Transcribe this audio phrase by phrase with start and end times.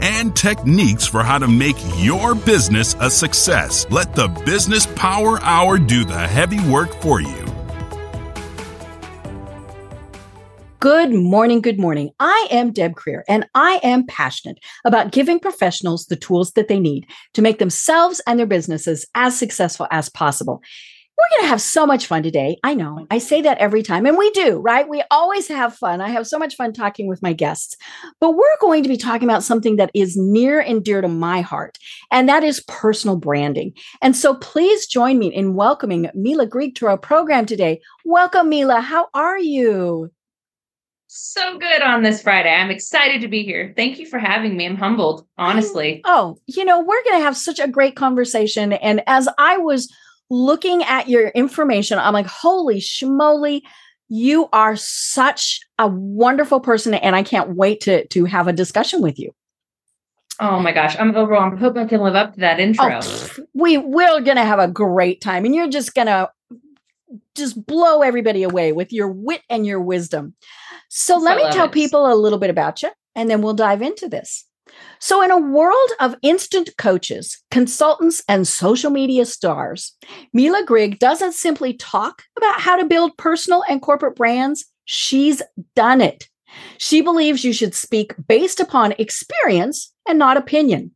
[0.00, 3.86] and techniques for how to make your business a success.
[3.90, 7.46] Let the Business Power Hour do the heavy work for you.
[10.80, 11.60] Good morning.
[11.60, 12.10] Good morning.
[12.18, 16.80] I am Deb Creer, and I am passionate about giving professionals the tools that they
[16.80, 20.62] need to make themselves and their businesses as successful as possible.
[21.20, 22.56] We're going to have so much fun today.
[22.64, 24.88] I know I say that every time, and we do, right?
[24.88, 26.00] We always have fun.
[26.00, 27.76] I have so much fun talking with my guests,
[28.20, 31.42] but we're going to be talking about something that is near and dear to my
[31.42, 31.76] heart,
[32.10, 33.74] and that is personal branding.
[34.00, 37.82] And so please join me in welcoming Mila Grigg to our program today.
[38.06, 38.80] Welcome, Mila.
[38.80, 40.10] How are you?
[41.12, 42.50] so good on this Friday.
[42.50, 43.74] I'm excited to be here.
[43.76, 44.64] Thank you for having me.
[44.64, 46.02] I'm humbled, honestly.
[46.04, 48.74] Oh, you know, we're going to have such a great conversation.
[48.74, 49.92] And as I was
[50.30, 53.62] looking at your information, I'm like, holy schmoly,
[54.08, 56.94] you are such a wonderful person.
[56.94, 59.32] And I can't wait to, to have a discussion with you.
[60.40, 61.58] Oh my gosh, I'm overwhelmed.
[61.58, 63.00] I hope I can live up to that intro.
[63.02, 66.30] Oh, we we're gonna have a great time, and you're just gonna
[67.36, 70.34] just blow everybody away with your wit and your wisdom.
[70.88, 71.72] So let me tell it.
[71.72, 74.46] people a little bit about you, and then we'll dive into this.
[75.00, 79.96] So, in a world of instant coaches, consultants, and social media stars,
[80.34, 85.40] Mila Grigg doesn't simply talk about how to build personal and corporate brands, she's
[85.74, 86.28] done it.
[86.76, 90.90] She believes you should speak based upon experience and not opinion.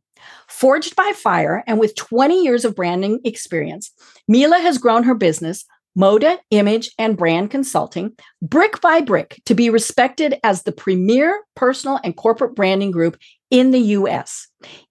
[0.47, 3.91] Forged by fire and with 20 years of branding experience,
[4.27, 5.65] Mila has grown her business
[5.97, 8.11] Moda, image, and brand consulting,
[8.41, 13.17] brick by brick, to be respected as the premier personal and corporate branding group
[13.49, 14.47] in the US.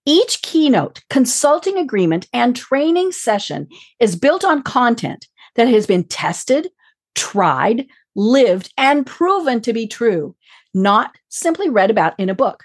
[0.07, 3.69] Each keynote, consulting agreement, and training session
[4.01, 5.27] is built on content
[5.57, 6.69] that has been tested,
[7.15, 10.35] tried, lived, and proven to be true,
[10.73, 12.65] not simply read about in a book.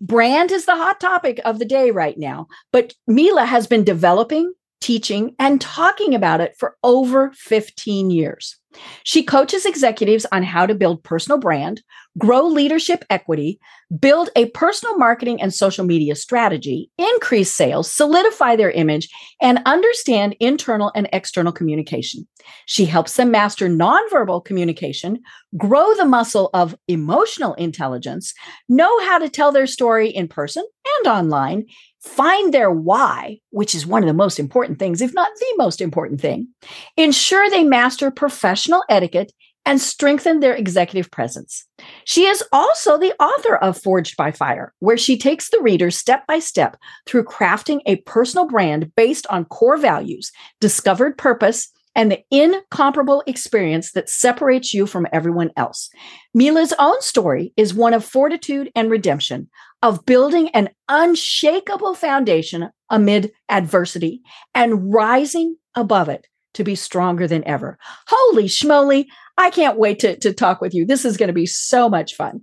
[0.00, 4.52] Brand is the hot topic of the day right now, but Mila has been developing,
[4.80, 8.60] teaching, and talking about it for over 15 years.
[9.02, 11.82] She coaches executives on how to build personal brand,
[12.18, 13.58] grow leadership equity,
[13.98, 19.08] build a personal marketing and social media strategy, increase sales, solidify their image,
[19.40, 22.26] and understand internal and external communication.
[22.66, 25.20] She helps them master nonverbal communication,
[25.56, 28.34] grow the muscle of emotional intelligence,
[28.68, 30.64] know how to tell their story in person
[30.98, 31.66] and online,
[32.00, 35.80] find their why, which is one of the most important things, if not the most
[35.80, 36.48] important thing,
[36.96, 39.32] ensure they master professional etiquette
[39.66, 41.66] and strengthen their executive presence.
[42.04, 46.26] She is also the author of Forged by Fire, where she takes the reader step
[46.26, 52.22] by step through crafting a personal brand based on core values, discovered purpose, and the
[52.30, 55.90] incomparable experience that separates you from everyone else.
[56.32, 59.50] Mila's own story is one of fortitude and redemption,
[59.82, 64.22] of building an unshakable foundation amid adversity
[64.54, 67.78] and rising above it to be stronger than ever.
[68.06, 69.06] Holy schmoly,
[69.38, 70.84] I can't wait to, to talk with you.
[70.84, 72.42] This is going to be so much fun.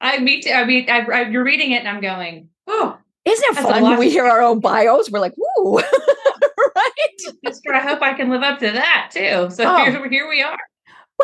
[0.00, 0.50] I me too.
[0.50, 2.96] I mean, I, I, you're reading it and I'm going, oh.
[3.26, 5.10] Isn't it fun when we hear our own bios?
[5.10, 5.76] We're like, woo.
[6.76, 7.44] right?
[7.72, 9.50] I hope I can live up to that too.
[9.50, 9.84] So oh.
[9.84, 10.56] here, here we are.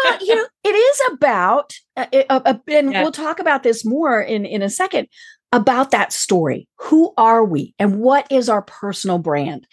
[0.05, 3.03] Well, you know, it is about, uh, uh, uh, and yeah.
[3.03, 5.09] we'll talk about this more in in a second
[5.53, 6.69] about that story.
[6.79, 9.67] Who are we, and what is our personal brand?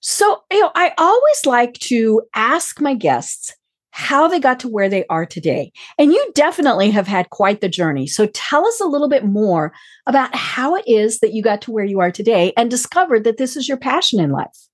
[0.00, 3.52] So, you know, I always like to ask my guests
[3.90, 5.72] how they got to where they are today.
[5.98, 8.06] And you definitely have had quite the journey.
[8.06, 9.72] So tell us a little bit more
[10.06, 13.38] about how it is that you got to where you are today and discovered that
[13.38, 14.68] this is your passion in life.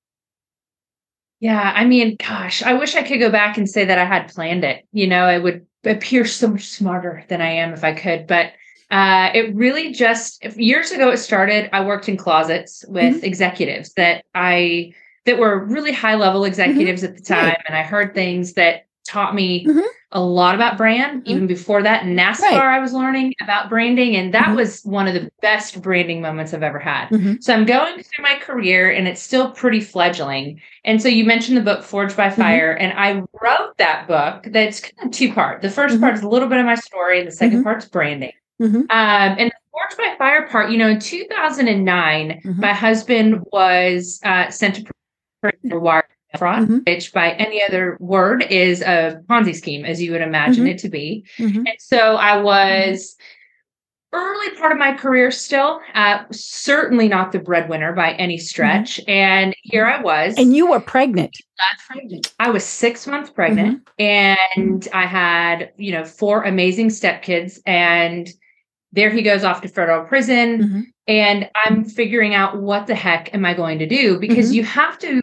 [1.42, 4.32] Yeah, I mean, gosh, I wish I could go back and say that I had
[4.32, 4.86] planned it.
[4.92, 8.28] You know, I would appear so much smarter than I am if I could.
[8.28, 8.52] But
[8.92, 11.68] uh, it really just years ago it started.
[11.74, 13.24] I worked in closets with mm-hmm.
[13.24, 14.94] executives that I
[15.26, 16.48] that were really high level mm-hmm.
[16.48, 17.10] executives mm-hmm.
[17.12, 17.62] at the time, right.
[17.66, 19.80] and I heard things that taught me mm-hmm.
[20.12, 21.22] A lot about brand.
[21.22, 21.30] Mm-hmm.
[21.30, 22.76] Even before that, NASCAR, right.
[22.76, 24.56] I was learning about branding, and that mm-hmm.
[24.56, 27.08] was one of the best branding moments I've ever had.
[27.08, 27.34] Mm-hmm.
[27.40, 30.60] So I'm going through my career, and it's still pretty fledgling.
[30.84, 32.40] And so you mentioned the book Forged by mm-hmm.
[32.40, 34.46] Fire, and I wrote that book.
[34.52, 35.62] That's kind of two part.
[35.62, 36.00] The 1st mm-hmm.
[36.00, 38.32] part is a little bit of my story, and the 2nd part's branding.
[38.60, 44.50] Um, and the Forged by Fire part, you know, in 2009, my husband was uh,
[44.50, 44.92] sent to
[45.40, 45.80] prison for
[46.38, 46.78] fraud, mm-hmm.
[46.86, 50.72] which by any other word is a Ponzi scheme, as you would imagine mm-hmm.
[50.72, 51.24] it to be.
[51.38, 51.66] Mm-hmm.
[51.66, 53.16] And so I was
[54.12, 58.42] early part of my career still uh, certainly not the breadwinner by any mm-hmm.
[58.42, 59.10] stretch mm-hmm.
[59.10, 61.36] and here i was and you were pregnant
[61.86, 64.02] pregnant i was six months pregnant mm-hmm.
[64.02, 68.30] and i had you know four amazing stepkids and
[68.92, 70.80] there he goes off to federal prison mm-hmm.
[71.08, 74.56] and i'm figuring out what the heck am i going to do because mm-hmm.
[74.56, 75.22] you have to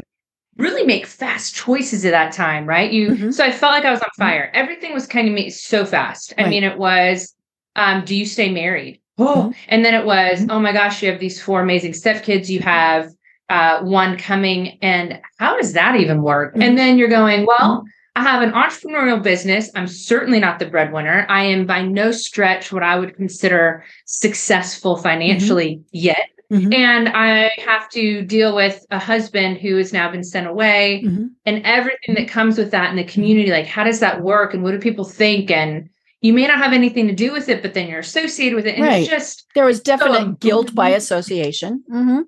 [0.59, 3.31] really make fast choices at that time right you mm-hmm.
[3.31, 6.33] so i felt like i was on fire everything was kind of me so fast
[6.37, 7.33] i mean it was
[7.79, 9.01] um, do you stay married?
[9.17, 10.51] Oh, and then it was, mm-hmm.
[10.51, 12.49] oh my gosh, you have these four amazing stepkids.
[12.49, 13.11] You have
[13.49, 16.53] uh, one coming, and how does that even work?
[16.53, 16.61] Mm-hmm.
[16.61, 17.83] And then you're going, well,
[18.15, 19.71] I have an entrepreneurial business.
[19.75, 21.25] I'm certainly not the breadwinner.
[21.29, 25.87] I am by no stretch what I would consider successful financially mm-hmm.
[25.91, 26.29] yet.
[26.51, 26.73] Mm-hmm.
[26.73, 31.27] And I have to deal with a husband who has now been sent away mm-hmm.
[31.45, 33.51] and everything that comes with that in the community.
[33.51, 34.53] Like, how does that work?
[34.53, 35.51] And what do people think?
[35.51, 35.89] And
[36.21, 38.75] you may not have anything to do with it, but then you're associated with it.
[38.75, 39.01] And right.
[39.01, 41.83] it's just there was definite so, guilt by association.
[41.89, 42.21] Mm-hmm.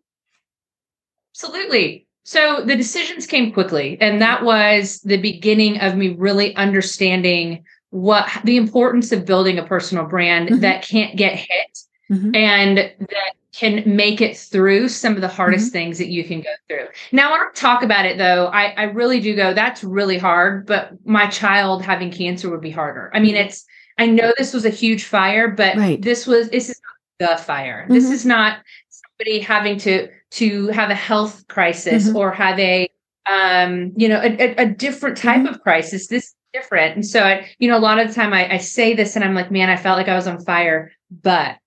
[1.36, 2.08] Absolutely.
[2.24, 8.30] So the decisions came quickly, and that was the beginning of me really understanding what
[8.44, 10.60] the importance of building a personal brand mm-hmm.
[10.60, 11.80] that can't get hit
[12.10, 12.36] mm-hmm.
[12.36, 15.74] and that can make it through some of the hardest mm-hmm.
[15.74, 16.88] things that you can go through.
[17.12, 20.66] Now, when I talk about it, though, I, I really do go, that's really hard,
[20.66, 23.12] but my child having cancer would be harder.
[23.14, 23.66] I mean, it's,
[23.98, 26.02] I know this was a huge fire, but right.
[26.02, 26.82] this was this is
[27.20, 27.84] the fire.
[27.84, 27.94] Mm-hmm.
[27.94, 28.60] This is not
[28.90, 32.18] somebody having to to have a health crisis mm-hmm.
[32.18, 32.90] or have a
[33.30, 35.54] um you know a, a different type mm-hmm.
[35.54, 36.08] of crisis.
[36.08, 38.58] This is different, and so I, you know a lot of the time I, I
[38.58, 41.58] say this and I'm like, man, I felt like I was on fire, but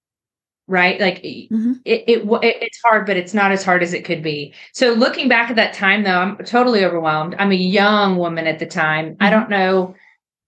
[0.66, 1.72] right like mm-hmm.
[1.84, 4.93] it, it, it it's hard but it's not as hard as it could be so
[4.93, 8.66] looking back at that time though i'm totally overwhelmed i'm a young woman at the
[8.66, 9.22] time mm-hmm.
[9.22, 9.94] i don't know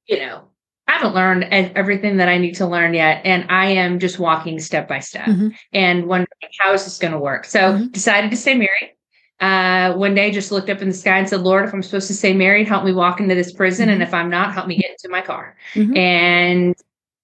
[0.07, 0.43] you know
[0.89, 3.21] I haven't learned everything that I need to learn yet.
[3.25, 5.49] And I am just walking step by step mm-hmm.
[5.73, 6.29] and wondering
[6.61, 7.45] how is this going to work?
[7.45, 7.87] So mm-hmm.
[7.89, 8.95] decided to stay married.
[9.41, 12.07] Uh, one day just looked up in the sky and said, Lord, if I'm supposed
[12.07, 13.87] to stay married, help me walk into this prison.
[13.87, 13.95] Mm-hmm.
[13.95, 15.57] And if I'm not, help me get into my car.
[15.75, 15.97] Mm-hmm.
[15.97, 16.75] And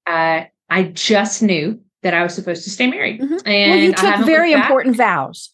[0.07, 3.21] uh, I just knew that I was supposed to stay married.
[3.21, 3.47] Mm-hmm.
[3.47, 5.53] And well, you took very important vows.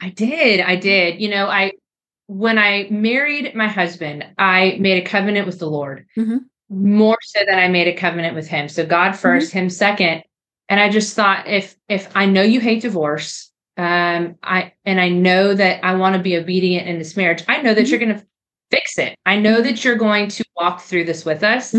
[0.00, 0.60] I did.
[0.60, 1.20] I did.
[1.20, 1.72] You know, I
[2.26, 6.06] when I married my husband, I made a covenant with the Lord.
[6.16, 6.38] Mm-hmm
[6.74, 8.68] more so than I made a covenant with him.
[8.68, 9.58] So God 1st mm-hmm.
[9.58, 10.22] him second.
[10.68, 15.10] And I just thought if if I know you hate divorce, um, I and I
[15.10, 17.90] know that I want to be obedient in this marriage, I know that mm-hmm.
[17.90, 18.24] you're gonna
[18.70, 19.14] fix it.
[19.26, 21.74] I know that you're going to walk through this with us.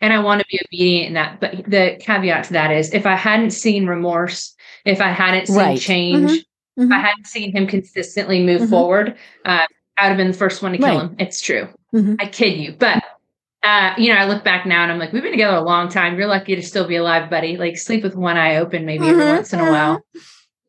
[0.00, 0.04] Mm-hmm.
[0.04, 1.40] And I want to be obedient in that.
[1.40, 4.54] But the caveat to that is if I hadn't seen remorse,
[4.84, 5.80] if I hadn't seen right.
[5.80, 6.44] change, if
[6.76, 6.92] I mm-hmm.
[6.92, 8.70] hadn't seen him consistently move mm-hmm.
[8.70, 9.66] forward, uh,
[9.96, 11.00] I would have been the first one to kill right.
[11.00, 11.16] him.
[11.18, 11.68] It's true.
[11.94, 12.14] Mm-hmm.
[12.20, 12.72] I kid you.
[12.72, 13.02] But
[13.64, 15.88] uh, you know, I look back now and I'm like, we've been together a long
[15.88, 16.16] time.
[16.16, 17.56] You're lucky to still be alive, buddy.
[17.56, 20.00] Like sleep with one eye open maybe mm-hmm, every once in a while.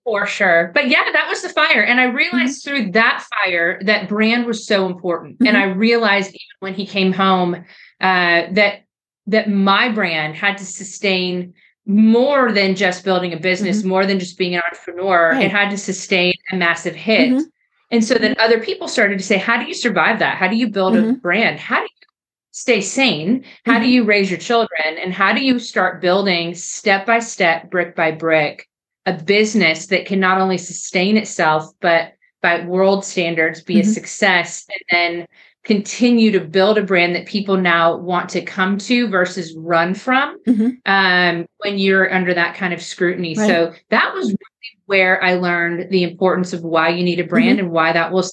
[0.05, 0.71] For sure.
[0.73, 1.83] But yeah, that was the fire.
[1.83, 2.77] And I realized mm-hmm.
[2.77, 5.35] through that fire that brand was so important.
[5.35, 5.47] Mm-hmm.
[5.47, 7.55] And I realized even when he came home,
[8.01, 8.85] uh, that
[9.29, 11.53] that my brand had to sustain
[11.85, 13.89] more than just building a business, mm-hmm.
[13.89, 15.31] more than just being an entrepreneur.
[15.31, 15.45] Right.
[15.45, 17.31] It had to sustain a massive hit.
[17.31, 17.43] Mm-hmm.
[17.91, 20.37] And so then other people started to say, How do you survive that?
[20.37, 21.13] How do you build a mm-hmm.
[21.15, 21.59] brand?
[21.59, 22.07] How do you
[22.51, 23.43] stay sane?
[23.65, 23.83] How mm-hmm.
[23.83, 24.97] do you raise your children?
[25.01, 28.67] And how do you start building step by step, brick by brick,
[29.05, 33.89] a business that can not only sustain itself, but by world standards be mm-hmm.
[33.89, 35.27] a success and then
[35.69, 40.35] continue to build a brand that people now want to come to versus run from
[40.47, 40.69] mm-hmm.
[40.91, 43.35] um, when you're under that kind of scrutiny.
[43.37, 43.47] Right.
[43.47, 47.59] So that was really where I learned the importance of why you need a brand
[47.59, 47.67] mm-hmm.
[47.67, 48.25] and why that will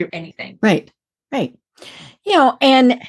[0.00, 0.58] do anything.
[0.60, 0.90] Right.
[1.30, 1.56] Right.
[2.24, 3.00] You know, and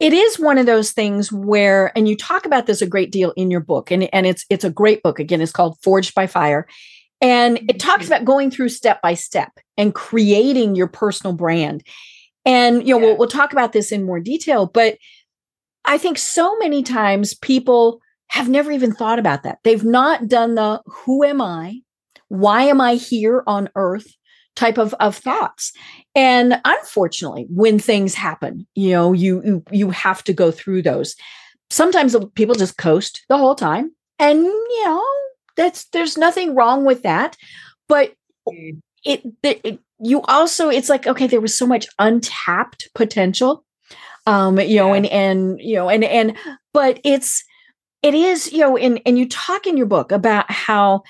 [0.00, 3.34] it is one of those things where and you talk about this a great deal
[3.36, 6.26] in your book and, and it's it's a great book again it's called forged by
[6.26, 6.66] fire
[7.20, 11.84] and it talks about going through step by step and creating your personal brand
[12.44, 13.06] and you know yeah.
[13.06, 14.98] we'll, we'll talk about this in more detail but
[15.84, 18.00] i think so many times people
[18.32, 19.58] have never even thought about that.
[19.62, 21.80] They've not done the who am i?
[22.28, 24.06] Why am i here on earth?
[24.54, 25.72] type of, of thoughts.
[26.14, 31.16] And unfortunately when things happen you know you, you you have to go through those.
[31.70, 35.02] Sometimes people just coast the whole time and you know
[35.56, 37.34] that's there's nothing wrong with that
[37.88, 38.12] but
[38.46, 38.78] mm.
[39.04, 43.64] it, it you also it's like okay there was so much untapped potential
[44.26, 46.36] um you know and and you know and and
[46.72, 47.44] but it's
[48.02, 51.02] it is you know and and you talk in your book about how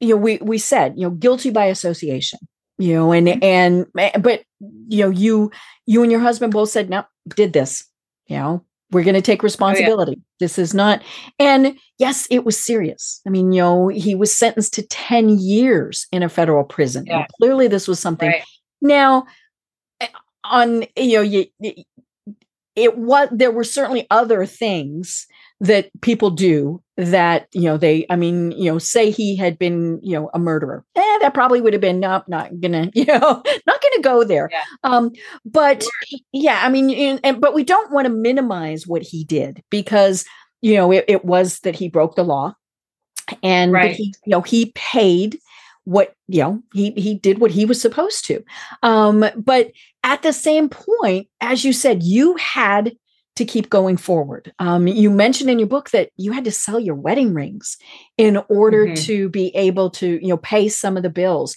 [0.00, 2.38] you know we we said you know guilty by association
[2.78, 3.86] you know, and and
[4.20, 5.50] but you know, you
[5.86, 7.04] you and your husband both said, no,
[7.34, 7.84] did this,
[8.26, 10.12] you know, we're going to take responsibility.
[10.12, 10.36] Oh, yeah.
[10.38, 11.02] This is not,
[11.38, 13.20] and yes, it was serious.
[13.26, 17.06] I mean, you know, he was sentenced to 10 years in a federal prison.
[17.06, 17.26] Yeah.
[17.38, 18.28] clearly, this was something.
[18.28, 18.42] Right.
[18.80, 19.26] Now,
[20.00, 20.08] eh,
[20.44, 21.46] on, you know, you,
[22.76, 25.26] it was, there were certainly other things
[25.60, 29.98] that people do that you know they i mean you know say he had been
[30.02, 33.42] you know a murderer eh, that probably would have been nope not gonna you know
[33.66, 34.62] not gonna go there yeah.
[34.82, 35.10] um
[35.44, 36.20] but sure.
[36.32, 40.24] yeah i mean and, but we don't want to minimize what he did because
[40.62, 42.54] you know it, it was that he broke the law
[43.42, 43.94] and right.
[43.94, 45.38] he you know he paid
[45.84, 48.42] what you know he he did what he was supposed to
[48.82, 49.70] um but
[50.02, 52.96] at the same point as you said you had
[53.36, 54.52] to keep going forward.
[54.58, 57.76] Um, you mentioned in your book that you had to sell your wedding rings
[58.16, 58.94] in order mm-hmm.
[59.04, 61.54] to be able to, you know, pay some of the bills.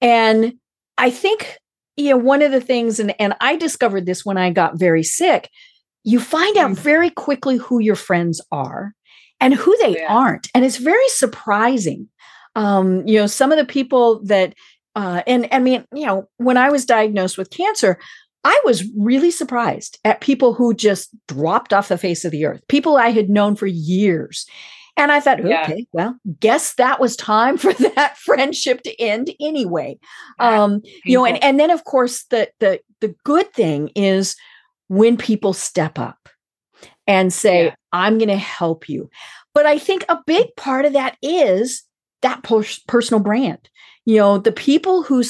[0.00, 0.54] And
[0.98, 1.58] I think,
[1.96, 5.04] you know, one of the things, and, and I discovered this when I got very
[5.04, 5.48] sick,
[6.04, 6.82] you find out mm-hmm.
[6.82, 8.92] very quickly who your friends are
[9.40, 10.12] and who they yeah.
[10.12, 10.48] aren't.
[10.54, 12.08] And it's very surprising.
[12.56, 14.54] Um, you know, some of the people that,
[14.94, 17.98] uh, and I mean, you know, when I was diagnosed with cancer,
[18.44, 22.60] I was really surprised at people who just dropped off the face of the earth,
[22.68, 24.46] people I had known for years.
[24.96, 25.62] And I thought, yeah.
[25.62, 29.98] okay, well, guess that was time for that friendship to end anyway.
[30.38, 34.36] Um, you know, and, and then of course the the the good thing is
[34.88, 36.28] when people step up
[37.06, 37.74] and say, yeah.
[37.92, 39.08] I'm gonna help you.
[39.54, 41.84] But I think a big part of that is
[42.20, 43.68] that personal brand.
[44.04, 45.22] You know, the people who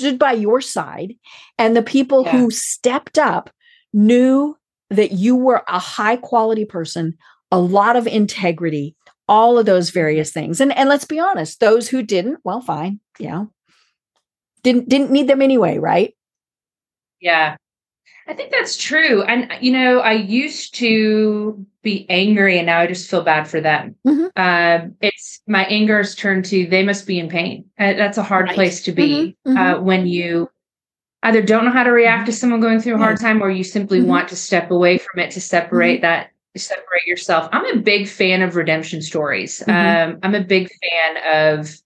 [0.00, 1.14] stood by your side
[1.58, 2.32] and the people yeah.
[2.32, 3.50] who stepped up
[3.92, 4.56] knew
[4.90, 7.16] that you were a high quality person,
[7.52, 8.96] a lot of integrity,
[9.28, 10.60] all of those various things.
[10.60, 13.44] And and let's be honest, those who didn't, well, fine, yeah.
[14.62, 16.14] Didn't didn't need them anyway, right?
[17.20, 17.56] Yeah.
[18.30, 19.24] I think that's true.
[19.24, 23.60] And, you know, I used to be angry and now I just feel bad for
[23.60, 23.96] them.
[24.06, 24.26] Mm-hmm.
[24.36, 27.64] Um, it's my anger has turned to they must be in pain.
[27.76, 28.54] Uh, that's a hard right.
[28.54, 29.56] place to be mm-hmm.
[29.56, 29.84] Uh, mm-hmm.
[29.84, 30.48] when you
[31.24, 32.38] either don't know how to react to mm-hmm.
[32.38, 34.10] someone going through a hard time or you simply mm-hmm.
[34.10, 36.02] want to step away from it to separate mm-hmm.
[36.02, 37.48] that separate yourself.
[37.50, 39.60] I'm a big fan of redemption stories.
[39.66, 41.80] Um, I'm a big fan of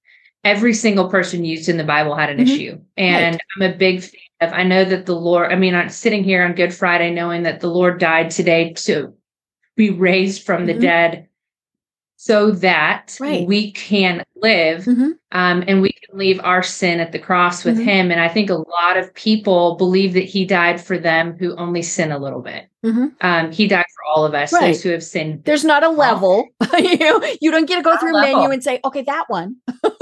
[0.45, 2.79] every single person used in the Bible had an issue.
[2.99, 3.41] And right.
[3.57, 6.55] I'm a big fan I know that the Lord, I mean, I'm sitting here on
[6.55, 9.15] Good Friday knowing that the Lord died today to
[9.77, 10.83] be raised from the mm-hmm.
[10.83, 11.29] dead
[12.17, 13.47] so that right.
[13.47, 15.11] we can live mm-hmm.
[15.33, 17.85] um, and we can leave our sin at the cross with mm-hmm.
[17.85, 18.11] him.
[18.11, 21.83] And I think a lot of people believe that he died for them who only
[21.83, 22.69] sin a little bit.
[22.85, 23.07] Mm-hmm.
[23.21, 24.69] Um, he died for all of us, right.
[24.69, 25.45] those who have sinned.
[25.45, 26.49] There's not a level.
[26.79, 29.57] you, you don't get to go through a menu and say, okay, that one.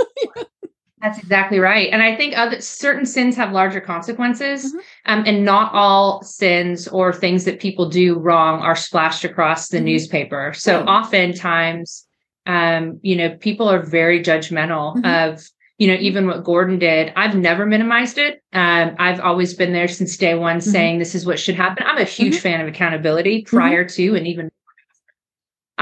[1.03, 1.89] That's exactly right.
[1.93, 4.67] And I think other certain sins have larger consequences.
[4.67, 4.79] Mm-hmm.
[5.07, 9.79] Um, and not all sins or things that people do wrong are splashed across the
[9.79, 9.87] mm-hmm.
[9.87, 10.53] newspaper.
[10.55, 10.89] So right.
[10.89, 12.07] oftentimes,
[12.47, 15.05] um, you know, people are very judgmental mm-hmm.
[15.33, 15.45] of,
[15.79, 17.13] you know, even what Gordon did.
[17.17, 18.41] I've never minimized it.
[18.53, 20.71] Um, I've always been there since day one mm-hmm.
[20.71, 21.85] saying this is what should happen.
[21.85, 22.43] I'm a huge mm-hmm.
[22.43, 23.57] fan of accountability mm-hmm.
[23.57, 24.52] prior to and even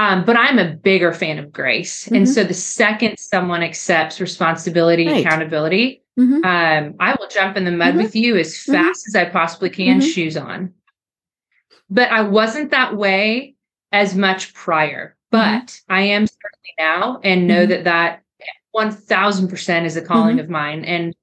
[0.01, 2.05] um, but I'm a bigger fan of grace.
[2.05, 2.15] Mm-hmm.
[2.15, 5.23] And so the second someone accepts responsibility, right.
[5.23, 6.43] accountability, mm-hmm.
[6.43, 7.97] um, I will jump in the mud mm-hmm.
[7.99, 8.71] with you as mm-hmm.
[8.71, 10.09] fast as I possibly can, mm-hmm.
[10.09, 10.73] shoes on.
[11.87, 13.53] But I wasn't that way
[13.91, 15.59] as much prior, mm-hmm.
[15.59, 18.23] but I am certainly now and know that that
[18.75, 20.83] 1000% is a calling of mine.
[20.83, 21.13] And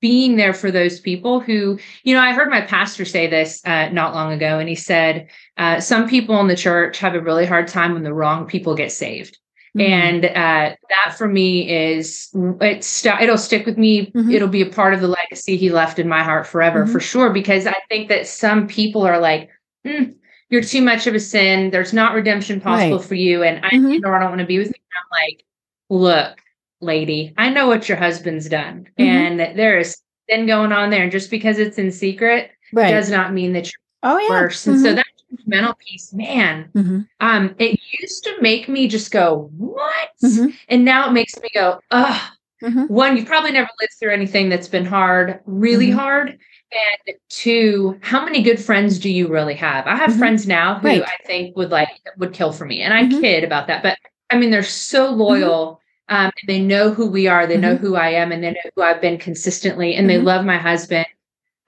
[0.00, 3.88] being there for those people who, you know, I heard my pastor say this uh,
[3.88, 7.46] not long ago, and he said, uh, some people in the church have a really
[7.46, 9.38] hard time when the wrong people get saved.
[9.76, 9.92] Mm-hmm.
[9.92, 14.06] And uh, that for me is it's st- it'll stick with me.
[14.06, 14.30] Mm-hmm.
[14.30, 16.92] It'll be a part of the legacy he left in my heart forever, mm-hmm.
[16.92, 17.30] for sure.
[17.30, 19.50] Because I think that some people are like,
[19.86, 20.14] mm,
[20.48, 21.70] "You're too much of a sin.
[21.70, 23.06] There's not redemption possible right.
[23.06, 23.88] for you," and I, mm-hmm.
[23.88, 24.74] you know, I don't want to be with you.
[24.74, 25.44] I'm like,
[25.90, 26.38] look,
[26.80, 28.88] lady, I know what your husband's done.
[28.98, 29.02] Mm-hmm.
[29.02, 29.96] And there is
[30.28, 31.02] sin going on there.
[31.02, 32.90] And just because it's in secret right.
[32.90, 34.28] does not mean that you're oh, yeah.
[34.28, 34.66] worse.
[34.66, 34.84] And mm-hmm.
[34.84, 35.06] so that
[35.46, 37.00] mental piece, man, mm-hmm.
[37.20, 40.08] um, it used to make me just go, What?
[40.22, 40.48] Mm-hmm.
[40.68, 41.80] And now it makes me go.
[41.92, 42.92] Mm-hmm.
[42.92, 45.98] One, you've probably never lived through anything that's been hard, really mm-hmm.
[45.98, 46.38] hard.
[46.70, 49.86] And two, how many good friends do you really have?
[49.86, 51.02] I have friends now who right.
[51.02, 52.82] I think would like would kill for me.
[52.82, 53.82] And I kid about that.
[53.82, 53.96] But
[54.28, 57.46] I mean, they're so loyal um, they know who we are.
[57.46, 57.62] They mm-hmm.
[57.62, 59.94] know who I am, and they know who I've been consistently.
[59.94, 60.18] And mm-hmm.
[60.18, 61.06] they love my husband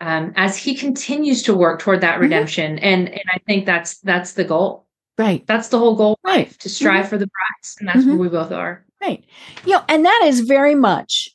[0.01, 2.23] um, as he continues to work toward that mm-hmm.
[2.23, 2.79] redemption.
[2.79, 4.87] And and I think that's that's the goal.
[5.19, 5.47] Right.
[5.47, 6.19] That's the whole goal.
[6.25, 6.51] Right.
[6.61, 7.11] To strive mm-hmm.
[7.11, 8.19] for the prize, and that's where mm-hmm.
[8.19, 8.85] we both are.
[9.01, 9.25] Right.
[9.65, 11.31] You know, and that is very much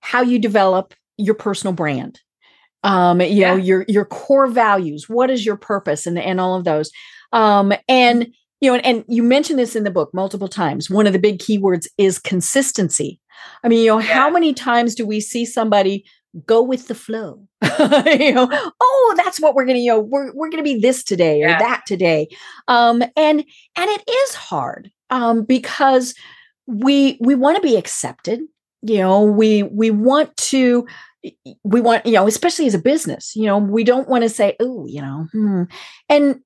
[0.00, 2.20] how you develop your personal brand
[2.84, 3.50] um you yeah.
[3.50, 6.90] know your your core values what is your purpose and and all of those
[7.32, 10.90] um and you know and, and you mentioned this in the book multiple times.
[10.90, 13.20] One of the big keywords is consistency.
[13.62, 14.12] I mean you know yeah.
[14.12, 16.04] how many times do we see somebody
[16.46, 17.46] go with the flow?
[17.78, 18.48] You know
[18.80, 21.82] oh that's what we're gonna you know we're, we're gonna be this today or that
[21.86, 22.28] today.
[22.66, 23.44] Um and
[23.76, 26.14] and it is hard um because
[26.66, 28.40] we we want to be accepted.
[28.82, 30.86] You know we we want to
[31.64, 34.56] we want you know especially as a business you know we don't want to say
[34.60, 35.64] oh you know hmm.
[36.08, 36.40] and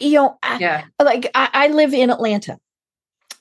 [0.00, 0.84] you know yeah.
[0.98, 2.58] I, like I, I live in atlanta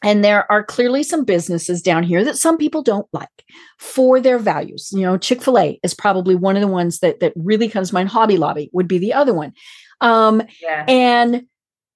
[0.03, 3.45] and there are clearly some businesses down here that some people don't like
[3.79, 7.67] for their values you know chick-fil-a is probably one of the ones that that really
[7.67, 9.53] comes to mind hobby lobby would be the other one
[10.01, 10.85] um yeah.
[10.87, 11.43] and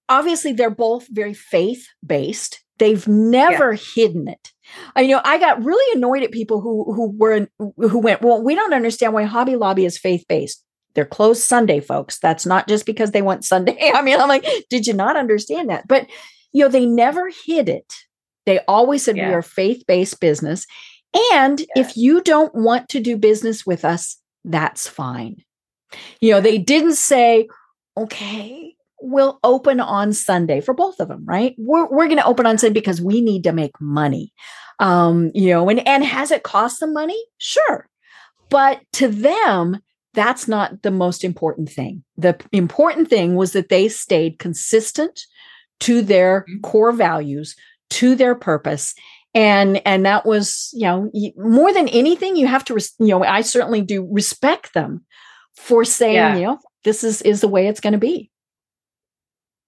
[0.10, 3.80] obviously they're both very faith based they've never yeah.
[3.96, 4.52] hidden it
[4.96, 8.42] I you know I got really annoyed at people who who were who went, well,
[8.42, 10.64] we don't understand why Hobby Lobby is faith based.
[10.96, 12.20] They're closed Sunday, folks.
[12.20, 13.92] That's not just because they want Sunday.
[13.94, 15.88] I mean, I'm like, did you not understand that?
[15.88, 16.08] But
[16.52, 17.94] you know, they never hid it.
[18.46, 19.30] They always said yeah.
[19.30, 20.66] we are faith based business,
[21.34, 21.66] and yeah.
[21.76, 25.38] if you don't want to do business with us, that's fine.
[26.22, 27.48] You know, they didn't say,
[27.98, 31.56] okay, we'll open on Sunday for both of them, right?
[31.58, 34.34] We're, we're going to open on Sunday because we need to make money.
[34.80, 37.22] Um, you know, and, and has it cost them money?
[37.38, 37.88] Sure.
[38.50, 39.80] But to them,
[40.16, 42.04] that's not the most important thing.
[42.18, 45.22] The important thing was that they stayed consistent
[45.82, 46.62] to their mm-hmm.
[46.62, 47.56] core values,
[47.92, 48.96] to their purpose.
[49.34, 53.42] And, and that was, you know, more than anything, you have to, you know, I
[53.42, 55.06] certainly do respect them
[55.58, 56.36] for saying, yeah.
[56.36, 58.32] you know, this is, is the way it's going to be.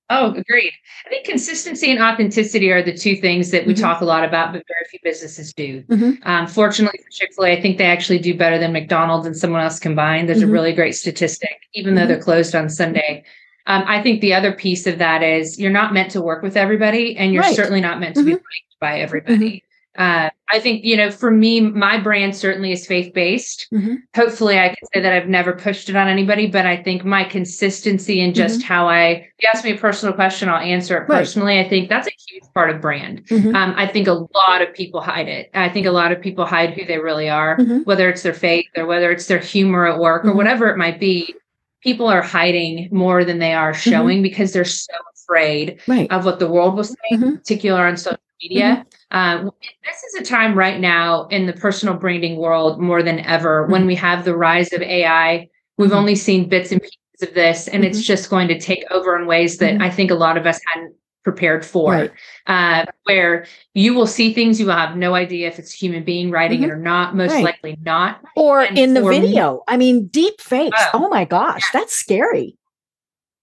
[0.09, 0.71] Oh, agreed.
[1.05, 3.83] I think consistency and authenticity are the two things that we mm-hmm.
[3.83, 5.83] talk a lot about, but very few businesses do.
[5.83, 6.27] Mm-hmm.
[6.27, 9.35] Um, fortunately for Chick fil A, I think they actually do better than McDonald's and
[9.35, 10.29] someone else combined.
[10.29, 10.49] There's mm-hmm.
[10.49, 12.23] a really great statistic, even though they're mm-hmm.
[12.23, 13.25] closed on Sunday.
[13.65, 16.55] Um, I think the other piece of that is you're not meant to work with
[16.55, 17.55] everybody, and you're right.
[17.55, 18.35] certainly not meant to be mm-hmm.
[18.35, 19.63] liked by everybody.
[19.97, 23.67] Uh, I think, you know, for me, my brand certainly is faith based.
[23.73, 23.95] Mm-hmm.
[24.15, 27.25] Hopefully, I can say that I've never pushed it on anybody, but I think my
[27.25, 28.67] consistency and just mm-hmm.
[28.67, 31.57] how I, you ask me a personal question, I'll answer it personally.
[31.57, 31.65] Right.
[31.65, 33.25] I think that's a huge part of brand.
[33.25, 33.55] Mm-hmm.
[33.55, 35.49] Um, I think a lot of people hide it.
[35.53, 37.79] I think a lot of people hide who they really are, mm-hmm.
[37.79, 40.37] whether it's their faith or whether it's their humor at work or mm-hmm.
[40.37, 41.35] whatever it might be.
[41.83, 43.89] People are hiding more than they are mm-hmm.
[43.89, 46.09] showing because they're so afraid right.
[46.11, 48.85] of what the world will say, in particular on social media.
[49.11, 49.47] Mm-hmm.
[49.47, 49.51] Uh,
[49.85, 53.71] this is a time right now in the personal branding world more than ever mm-hmm.
[53.71, 55.49] when we have the rise of AI.
[55.77, 55.97] We've mm-hmm.
[55.97, 58.05] only seen bits and pieces of this, and it's mm-hmm.
[58.05, 59.83] just going to take over in ways that mm-hmm.
[59.83, 61.91] I think a lot of us hadn't prepared for.
[61.91, 62.11] Right.
[62.45, 66.05] Uh, where you will see things you will have no idea if it's a human
[66.05, 66.79] being writing it mm-hmm.
[66.79, 67.15] or not.
[67.15, 67.43] Most right.
[67.43, 68.21] likely not.
[68.37, 69.55] Or and in the video.
[69.55, 70.81] Me, I mean, deep fakes.
[70.93, 71.81] Oh, oh my gosh, yeah.
[71.81, 72.57] that's scary.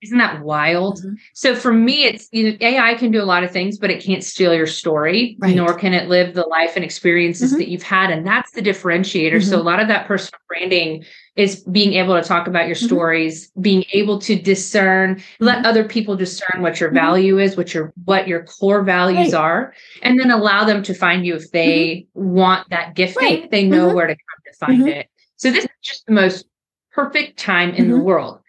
[0.05, 0.99] Isn't that wild?
[0.99, 1.15] Mm-hmm.
[1.33, 4.05] So for me, it's you know, AI can do a lot of things, but it
[4.05, 5.57] can't steal your story, right.
[5.57, 7.59] nor can it live the life and experiences mm-hmm.
[7.61, 8.11] that you've had.
[8.11, 9.37] And that's the differentiator.
[9.37, 9.49] Mm-hmm.
[9.49, 11.05] So a lot of that personal branding
[11.37, 12.87] is being able to talk about your mm-hmm.
[12.87, 15.67] stories, being able to discern, let mm-hmm.
[15.67, 16.99] other people discern what your mm-hmm.
[16.99, 19.41] value is, what your what your core values right.
[19.41, 23.23] are, and then allow them to find you if they want that gifting.
[23.23, 23.51] Right.
[23.51, 25.09] They know where to come to find it.
[25.37, 26.47] So this is just the most
[26.93, 28.41] perfect time in the world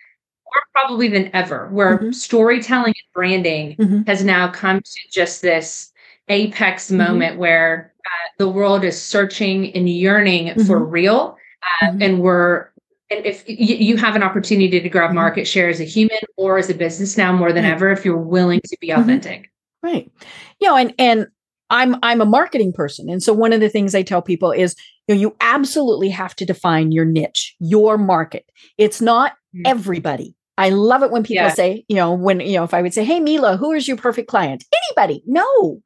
[0.56, 2.12] more probably than ever, where mm-hmm.
[2.12, 4.02] storytelling and branding mm-hmm.
[4.08, 5.92] has now come to just this
[6.30, 6.98] apex mm-hmm.
[6.98, 10.92] moment where uh, the world is searching and yearning for mm-hmm.
[10.92, 11.38] real.
[11.82, 12.02] Uh, mm-hmm.
[12.02, 12.70] and we're
[13.12, 16.70] and if you have an opportunity to grab market share as a human or as
[16.70, 19.52] a business now more than ever if you're willing to be authentic
[19.84, 20.12] right
[20.60, 21.28] you know and and
[21.70, 24.76] i'm i'm a marketing person and so one of the things i tell people is
[25.08, 29.62] you know you absolutely have to define your niche your market it's not mm-hmm.
[29.66, 31.54] everybody I love it when people yeah.
[31.54, 33.98] say, you know, when, you know, if I would say, Hey, Mila, who is your
[33.98, 34.64] perfect client?
[34.90, 35.24] Anybody.
[35.26, 35.82] No.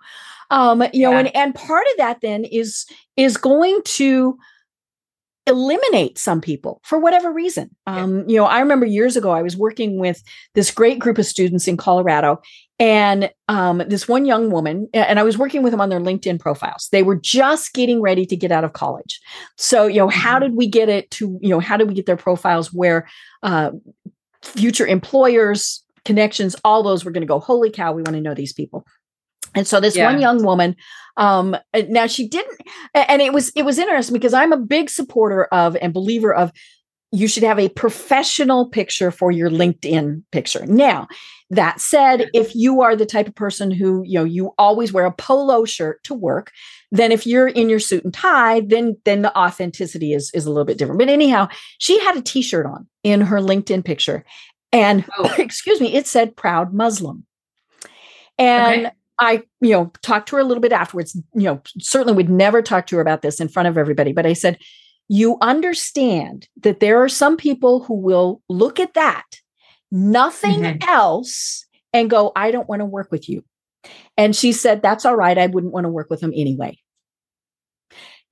[0.52, 1.10] Um, you yeah.
[1.12, 4.38] know, and, and part of that then is, is going to
[5.50, 7.76] eliminate some people for whatever reason.
[7.88, 10.22] Um, you know, I remember years ago, I was working with
[10.54, 12.42] this great group of students in Colorado
[12.80, 16.40] and um, this one young woman, and I was working with them on their LinkedIn
[16.40, 16.88] profiles.
[16.94, 19.20] They were just getting ready to get out of college.
[19.58, 20.44] So, you know, how mm-hmm.
[20.44, 23.10] did we get it to, you know, how did we get their profiles where
[23.44, 23.72] uh,
[24.44, 28.34] future employers, connections, all those were going to go, holy cow, we want to know
[28.34, 28.86] these people.
[29.56, 30.12] And so this yeah.
[30.12, 30.76] one young woman,
[31.18, 31.56] um,
[31.88, 32.62] now she didn't,
[32.94, 36.52] and it was it was interesting because I'm a big supporter of and believer of
[37.12, 40.66] you should have a professional picture for your LinkedIn picture.
[40.66, 41.08] Now,
[41.52, 45.06] that said, if you are the type of person who, you know, you always wear
[45.06, 46.52] a polo shirt to work,
[46.92, 50.50] then if you're in your suit and tie, then then the authenticity is is a
[50.50, 51.00] little bit different.
[51.00, 51.48] But anyhow,
[51.80, 54.26] she had a t-shirt on in her LinkedIn picture
[54.72, 55.34] and oh.
[55.38, 57.26] excuse me, it said proud Muslim.
[58.38, 58.96] And okay.
[59.20, 62.62] I, you know, talked to her a little bit afterwards, you know, certainly would never
[62.62, 64.58] talk to her about this in front of everybody, but I said,
[65.10, 69.26] you understand that there are some people who will look at that,
[69.92, 70.90] nothing mm-hmm.
[70.90, 73.44] else, and go, I don't want to work with you.
[74.18, 75.38] And she said, That's all right.
[75.38, 76.78] I wouldn't want to work with him anyway.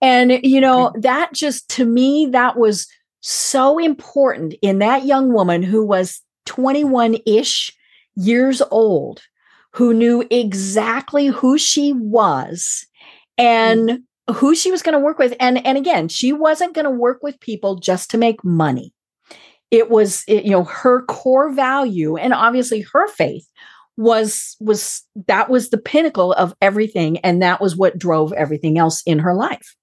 [0.02, 1.00] And, you know, okay.
[1.02, 2.88] that just to me, that was
[3.22, 7.76] so important in that young woman who was 21 ish
[8.16, 9.22] years old,
[9.74, 12.86] who knew exactly who she was
[13.38, 14.04] and mm
[14.36, 17.20] who she was going to work with and and again she wasn't going to work
[17.24, 18.94] with people just to make money
[19.72, 23.48] it was it, you know her core value and obviously her faith
[23.98, 29.02] was was that was the pinnacle of everything and that was what drove everything else
[29.06, 29.76] in her life.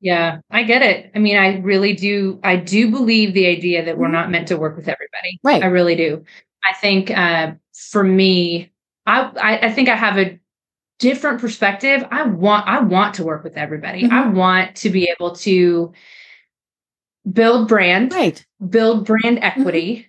[0.00, 1.10] Yeah i get it.
[1.14, 4.14] I mean i really do i do believe the idea that we're mm-hmm.
[4.14, 5.40] not meant to work with everybody.
[5.42, 5.62] Right.
[5.62, 6.24] I really do.
[6.64, 8.70] I think uh, for me
[9.06, 10.38] I, I i think i have a
[10.98, 12.04] different perspective.
[12.10, 14.04] I want i want to work with everybody.
[14.04, 14.14] Mm-hmm.
[14.14, 15.92] i want to be able to
[17.32, 19.60] build brand right build brand mm-hmm.
[19.60, 20.06] equity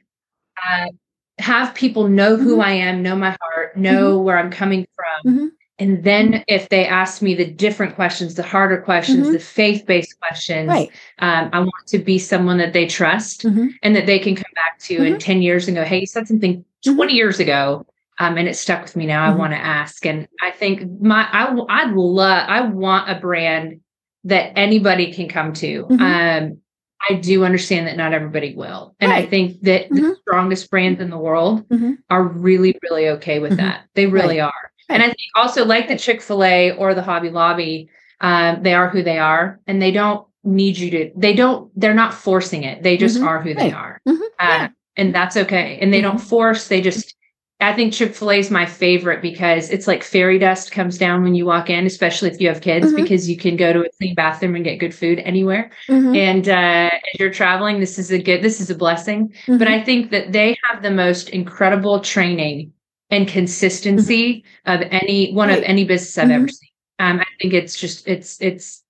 [0.59, 0.87] mm-hmm.
[0.87, 0.91] uh,
[1.39, 2.61] have people know who mm-hmm.
[2.61, 4.23] i am know my heart know mm-hmm.
[4.23, 5.47] where i'm coming from mm-hmm.
[5.79, 10.69] and then if they ask me the different questions the harder questions the faith-based questions
[10.69, 10.89] right.
[11.19, 14.77] um, i want to be someone that they trust and that they can come back
[14.79, 17.85] to in 10 years and go hey you said something 20 years ago
[18.19, 19.25] um, and it stuck with me now.
[19.25, 19.33] Mm-hmm.
[19.33, 23.79] I want to ask, and I think my I I'd love I want a brand
[24.25, 25.85] that anybody can come to.
[25.85, 26.01] Mm-hmm.
[26.01, 26.57] Um,
[27.07, 29.25] I do understand that not everybody will, and right.
[29.25, 30.01] I think that mm-hmm.
[30.01, 31.93] the strongest brands in the world mm-hmm.
[32.09, 33.61] are really really okay with mm-hmm.
[33.61, 33.85] that.
[33.93, 34.45] They really right.
[34.45, 34.95] are, right.
[34.95, 37.89] and I think also like the Chick Fil A or the Hobby Lobby,
[38.21, 41.11] um, they are who they are, and they don't need you to.
[41.15, 41.71] They don't.
[41.79, 42.83] They're not forcing it.
[42.83, 44.69] They just are who they are, uh, yeah.
[44.97, 45.79] and that's okay.
[45.81, 46.67] And they don't force.
[46.67, 47.15] They just
[47.61, 51.23] I think Chick fil A is my favorite because it's like fairy dust comes down
[51.23, 52.95] when you walk in, especially if you have kids, mm-hmm.
[52.95, 55.69] because you can go to a clean bathroom and get good food anywhere.
[55.89, 56.15] Mm-hmm.
[56.15, 59.29] And uh, as you're traveling, this is a good, this is a blessing.
[59.29, 59.57] Mm-hmm.
[59.57, 62.71] But I think that they have the most incredible training
[63.09, 64.71] and consistency mm-hmm.
[64.71, 66.49] of any one of any business I've ever mm-hmm.
[66.49, 66.69] seen.
[66.99, 68.83] Um, I think it's just, it's, it's,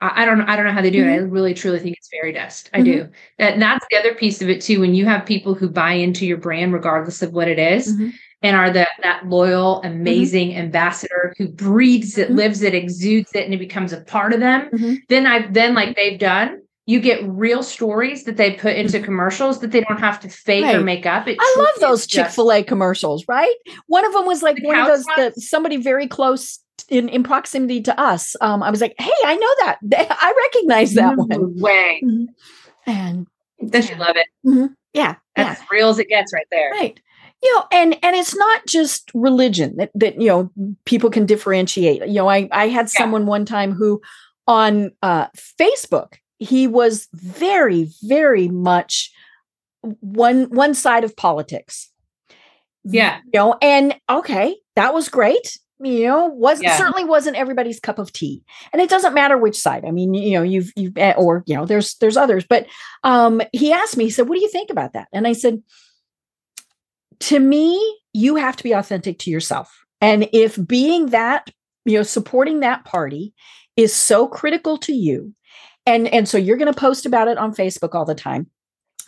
[0.00, 0.44] I don't know.
[0.46, 1.08] I don't know how they do mm-hmm.
[1.10, 1.14] it.
[1.14, 1.30] I mm-hmm.
[1.30, 2.70] really, truly think it's fairy dust.
[2.72, 2.84] I mm-hmm.
[2.84, 3.08] do.
[3.38, 4.80] And that's the other piece of it too.
[4.80, 8.10] When you have people who buy into your brand, regardless of what it is, mm-hmm.
[8.42, 9.88] and are that that loyal, mm-hmm.
[10.00, 12.36] amazing ambassador who breathes it, mm-hmm.
[12.36, 14.70] lives it, exudes it, and it becomes a part of them,
[15.08, 16.62] then I then like they've done.
[16.86, 20.64] You get real stories that they put into commercials that they don't have to fake
[20.64, 20.76] right.
[20.76, 21.28] or make up.
[21.28, 23.26] It I love those Chick Fil A commercials.
[23.28, 23.54] Right?
[23.88, 27.80] One of them was like one of those that somebody very close in, in proximity
[27.82, 29.78] to us, um, I was like, hey, I know that.
[30.20, 31.60] I recognize that no one.
[31.60, 32.02] Way.
[32.04, 32.90] Mm-hmm.
[32.90, 33.26] And
[33.66, 34.26] does you love it?
[34.46, 34.66] Mm-hmm.
[34.92, 35.16] Yeah.
[35.36, 35.66] That's yeah.
[35.70, 36.70] real as it gets right there.
[36.70, 37.00] Right.
[37.42, 40.50] You know, and and it's not just religion that that you know
[40.84, 42.04] people can differentiate.
[42.08, 42.98] You know, I I had yeah.
[42.98, 44.00] someone one time who
[44.48, 49.12] on uh Facebook, he was very, very much
[49.82, 51.92] one one side of politics.
[52.82, 53.18] Yeah.
[53.32, 56.76] You know, and okay, that was great you know was yeah.
[56.76, 58.42] certainly wasn't everybody's cup of tea.
[58.72, 59.84] And it doesn't matter which side.
[59.84, 62.44] I mean you know you've you've eh, or you know there's there's others.
[62.48, 62.66] But
[63.04, 65.08] um he asked me he said what do you think about that?
[65.12, 65.62] And i said
[67.20, 69.84] to me you have to be authentic to yourself.
[70.00, 71.50] And if being that
[71.84, 73.32] you know supporting that party
[73.76, 75.34] is so critical to you
[75.86, 78.48] and and so you're going to post about it on facebook all the time.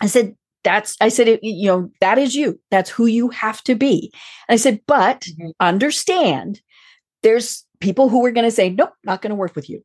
[0.01, 3.75] I said that's i said you know that is you that's who you have to
[3.75, 4.11] be
[4.47, 5.49] and i said but mm-hmm.
[5.59, 6.61] understand
[7.23, 9.83] there's people who are going to say nope not going to work with you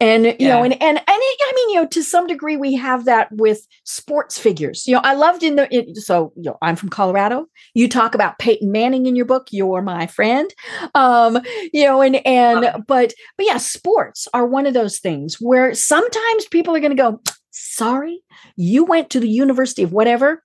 [0.00, 0.48] and you yeah.
[0.50, 3.66] know and and and i mean you know to some degree we have that with
[3.84, 7.46] sports figures you know i loved in the it, so you know i'm from colorado
[7.74, 10.54] you talk about peyton manning in your book you're my friend
[10.94, 11.38] um
[11.72, 12.82] you know and and oh.
[12.86, 17.02] but but yeah sports are one of those things where sometimes people are going to
[17.02, 18.22] go sorry,
[18.56, 20.42] you went to the University of whatever,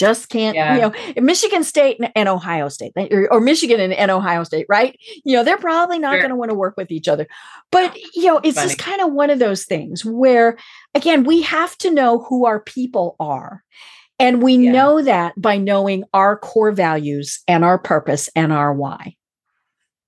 [0.00, 0.74] just can't, yeah.
[0.74, 4.64] you know, Michigan State and, and Ohio State, or, or, Michigan and, and, Ohio State,
[4.66, 4.98] right?
[5.24, 6.20] You know, they're probably not sure.
[6.20, 7.26] going to want to work with each other.
[7.70, 8.68] But, you know, it's Funny.
[8.68, 10.56] just kind of one of those things where,
[10.94, 13.62] again, we have to know who our people are.
[14.18, 14.72] And we yeah.
[14.72, 19.16] know that by knowing our core values and our purpose and our why.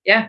[0.07, 0.27] Yeah.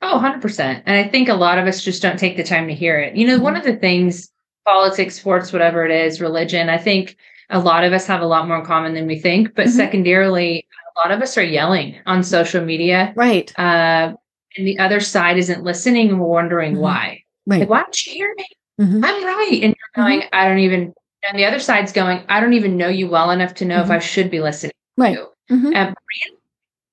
[0.00, 0.82] Oh, 100%.
[0.84, 3.14] And I think a lot of us just don't take the time to hear it.
[3.14, 3.44] You know, mm-hmm.
[3.44, 4.31] one of the things
[4.64, 6.68] politics, sports, whatever it is, religion.
[6.68, 7.16] I think
[7.50, 9.54] a lot of us have a lot more in common than we think.
[9.54, 9.76] But mm-hmm.
[9.76, 13.12] secondarily, a lot of us are yelling on social media.
[13.16, 13.52] Right.
[13.58, 14.14] Uh,
[14.56, 16.82] and the other side isn't listening and we're wondering mm-hmm.
[16.82, 17.24] why.
[17.46, 17.60] Right.
[17.60, 18.46] Like, why don't you hear me?
[18.80, 19.04] Mm-hmm.
[19.04, 19.60] I'm right.
[19.62, 20.34] And you're going, mm-hmm.
[20.34, 20.94] I don't even,
[21.28, 23.84] and the other side's going, I don't even know you well enough to know if
[23.84, 23.92] mm-hmm.
[23.92, 25.18] I should be listening right.
[25.50, 25.74] Mm-hmm.
[25.74, 25.94] And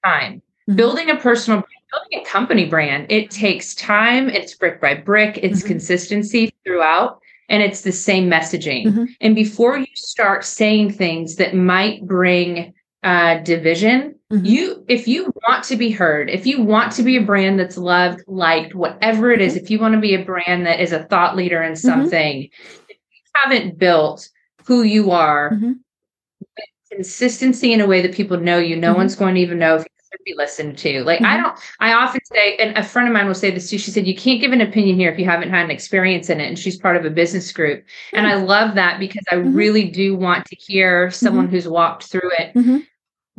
[0.03, 0.41] time.
[0.75, 5.63] Building a personal building a company brand, it takes time, it's brick by brick, it's
[5.63, 8.85] consistency throughout and it's the same messaging.
[8.85, 9.05] Mm-hmm.
[9.21, 14.45] And before you start saying things that might bring uh, division, mm-hmm.
[14.45, 17.77] you if you want to be heard, if you want to be a brand that's
[17.77, 19.63] loved, liked, whatever it is, mm-hmm.
[19.63, 21.88] if you want to be a brand that is a thought leader in mm-hmm.
[21.88, 24.29] something, if you haven't built
[24.65, 25.73] who you are, mm-hmm.
[26.91, 28.97] consistency in a way that people know you, no mm-hmm.
[28.97, 31.03] one's going to even know if should be listened to.
[31.03, 31.25] Like mm-hmm.
[31.25, 33.77] I don't I often say, and a friend of mine will say this too.
[33.77, 36.39] She said, You can't give an opinion here if you haven't had an experience in
[36.39, 36.47] it.
[36.47, 37.81] And she's part of a business group.
[37.81, 38.17] Mm-hmm.
[38.17, 39.53] And I love that because I mm-hmm.
[39.53, 41.55] really do want to hear someone mm-hmm.
[41.55, 42.53] who's walked through it.
[42.53, 42.79] Mm-hmm.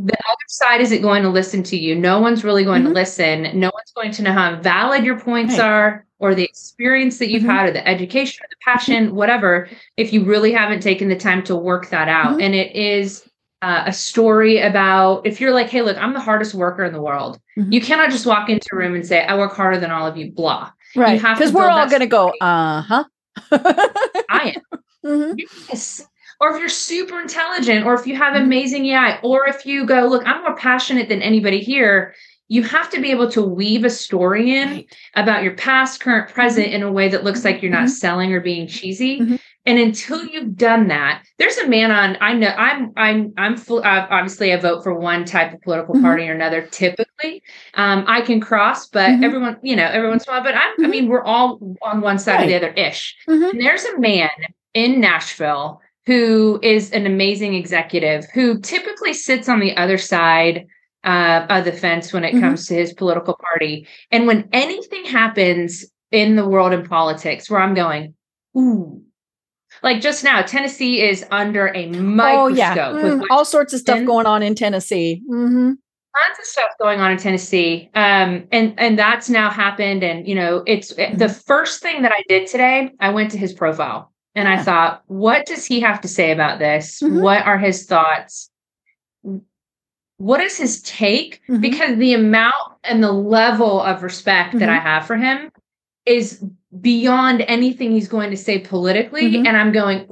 [0.02, 1.94] The other side isn't going to listen to you.
[1.94, 2.94] No one's really going to mm-hmm.
[2.94, 3.42] listen.
[3.58, 5.66] No one's going to know how valid your points right.
[5.66, 10.12] are or the experience that you've had or the education or the passion, whatever, if
[10.12, 12.40] you really haven't taken the time to work that out.
[12.40, 13.29] And it is
[13.62, 17.02] uh, a story about if you're like, hey, look, I'm the hardest worker in the
[17.02, 17.38] world.
[17.58, 17.72] Mm-hmm.
[17.72, 20.16] You cannot just walk into a room and say, I work harder than all of
[20.16, 20.70] you, blah.
[20.96, 21.20] Right.
[21.20, 23.04] Because we're all going to go, uh huh.
[23.52, 24.62] I am.
[25.02, 25.38] Mm-hmm.
[25.70, 26.06] Yes.
[26.40, 28.44] Or if you're super intelligent, or if you have mm-hmm.
[28.44, 32.14] amazing AI, or if you go, look, I'm more passionate than anybody here,
[32.48, 34.96] you have to be able to weave a story in right.
[35.14, 36.74] about your past, current, present mm-hmm.
[36.74, 37.88] in a way that looks like you're not mm-hmm.
[37.88, 39.40] selling or being cheesy.
[39.66, 39.78] Mm-hmm.
[39.78, 42.16] And until you've done that, there's a man on.
[42.20, 43.78] I know I'm I'm I'm full.
[43.78, 46.04] Uh, obviously, I vote for one type of political mm-hmm.
[46.04, 46.62] party or another.
[46.62, 47.42] Typically,
[47.74, 49.24] um, I can cross, but mm-hmm.
[49.24, 50.42] everyone, you know, everyone's fine.
[50.42, 50.90] But I'm, I mm-hmm.
[50.90, 52.44] mean, we're all on one side right.
[52.44, 53.16] or the other ish.
[53.28, 53.50] Mm-hmm.
[53.50, 54.30] And there's a man
[54.72, 60.66] in Nashville who is an amazing executive who typically sits on the other side
[61.04, 62.40] uh, of the fence when it mm-hmm.
[62.40, 63.86] comes to his political party.
[64.10, 68.14] And when anything happens in the world of politics, where I'm going,
[68.56, 69.04] ooh
[69.82, 72.36] like just now, Tennessee is under a microscope.
[72.38, 73.14] Oh, yeah.
[73.14, 75.22] Mm, all sorts of stuff going on in Tennessee.
[75.28, 75.72] Mm-hmm.
[75.72, 77.88] Tons of stuff going on in Tennessee.
[77.94, 80.02] Um, and and that's now happened.
[80.02, 81.16] And you know, it's mm-hmm.
[81.16, 84.54] the first thing that I did today, I went to his profile and yeah.
[84.54, 87.00] I thought, what does he have to say about this?
[87.00, 87.20] Mm-hmm.
[87.20, 88.50] What are his thoughts?
[90.18, 91.40] What is his take?
[91.48, 91.60] Mm-hmm.
[91.60, 94.86] Because the amount and the level of respect that I mm-hmm.
[94.86, 95.50] have for him
[96.04, 96.44] is
[96.80, 99.32] beyond anything he's going to say politically.
[99.32, 99.46] Mm-hmm.
[99.46, 100.06] And I'm going,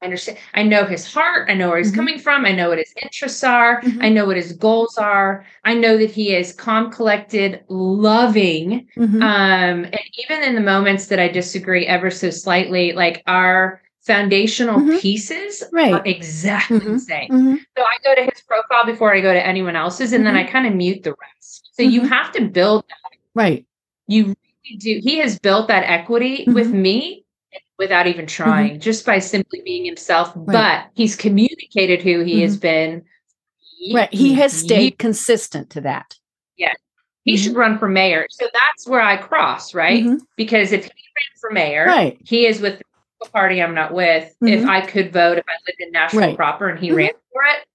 [0.00, 0.38] I understand.
[0.54, 1.50] I know his heart.
[1.50, 1.96] I know where he's mm-hmm.
[1.96, 2.44] coming from.
[2.44, 3.82] I know what his interests are.
[3.82, 4.02] Mm-hmm.
[4.02, 5.44] I know what his goals are.
[5.64, 8.88] I know that he is calm, collected, loving.
[8.96, 9.22] Mm-hmm.
[9.22, 14.80] Um, and even in the moments that I disagree ever so slightly, like our foundational
[14.80, 14.98] mm-hmm.
[14.98, 15.92] pieces right.
[15.92, 17.58] are exactly the same.
[17.76, 20.44] So I go to his profile before I go to anyone else's, and then I
[20.44, 21.70] kind of mute the rest.
[21.72, 23.18] So you have to build that.
[23.34, 23.66] Right.
[24.06, 24.34] You
[24.76, 26.54] do he has built that equity mm-hmm.
[26.54, 27.24] with me
[27.78, 28.42] without even mm-hmm.
[28.44, 28.80] trying mm-hmm.
[28.80, 30.46] just by simply being himself right.
[30.46, 32.42] but he's communicated who he mm-hmm.
[32.42, 33.04] has been
[33.94, 36.16] right he has stayed consistent to that
[36.56, 36.72] yeah
[37.24, 37.60] he should mm-hmm.
[37.60, 40.16] run for mayor so that's where i cross right mm-hmm.
[40.36, 42.80] because if he ran for mayor right he is with
[43.20, 46.36] the party i'm not with if i could vote if i lived in nashville right.
[46.36, 47.66] proper and he ran for it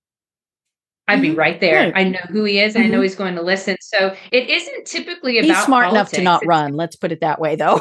[1.07, 1.39] I'd be mm-hmm.
[1.39, 1.91] right there.
[1.91, 1.93] Right.
[1.95, 2.73] I know who he is.
[2.73, 2.83] Mm-hmm.
[2.83, 3.03] I know mm-hmm.
[3.03, 3.75] he's going to listen.
[3.81, 5.47] So it isn't typically about.
[5.47, 6.13] He's smart politics.
[6.13, 6.73] enough to not run.
[6.73, 7.79] Let's put it that way, though.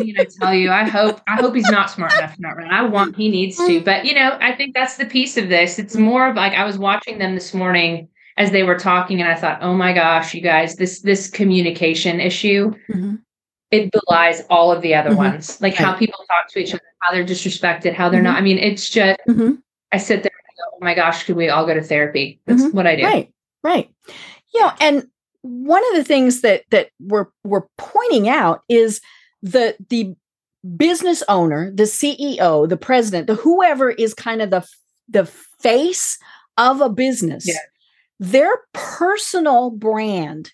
[0.00, 2.56] I mean, I tell you, I hope I hope he's not smart enough to not
[2.56, 2.70] run.
[2.70, 3.84] I want he needs to, mm.
[3.84, 5.78] but you know, I think that's the piece of this.
[5.78, 9.30] It's more of like I was watching them this morning as they were talking, and
[9.30, 12.72] I thought, oh my gosh, you guys, this this communication issue.
[12.90, 13.14] Mm-hmm.
[13.70, 15.18] It belies all of the other mm-hmm.
[15.18, 15.86] ones, like right.
[15.86, 18.36] how people talk to each other, how they're disrespected, how they're not.
[18.36, 18.38] Mm-hmm.
[18.38, 19.20] I mean, it's just.
[19.90, 20.27] I sit there
[20.80, 22.40] oh my gosh, could we all go to therapy?
[22.46, 22.76] That's mm-hmm.
[22.76, 23.04] what I do.
[23.04, 23.90] Right, right.
[24.54, 25.08] You know, and
[25.42, 29.00] one of the things that that we're we're pointing out is
[29.42, 30.14] the the
[30.76, 34.66] business owner, the CEO, the president, the whoever is kind of the
[35.08, 36.18] the face
[36.56, 37.46] of a business.
[37.46, 37.54] Yeah.
[38.20, 40.52] Their personal brand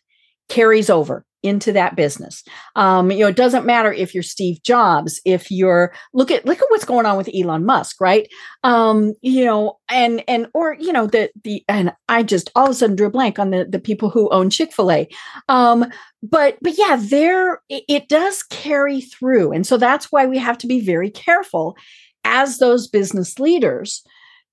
[0.48, 2.42] carries over into that business.
[2.74, 6.58] Um, you know, it doesn't matter if you're Steve Jobs, if you're look at look
[6.58, 8.26] at what's going on with Elon Musk, right?
[8.64, 12.70] Um, you know, and and or you know the the and I just all of
[12.70, 15.08] a sudden drew a blank on the the people who own Chick Fil A.
[15.48, 15.84] Um,
[16.22, 20.58] but but yeah, there it, it does carry through, and so that's why we have
[20.58, 21.76] to be very careful
[22.24, 24.02] as those business leaders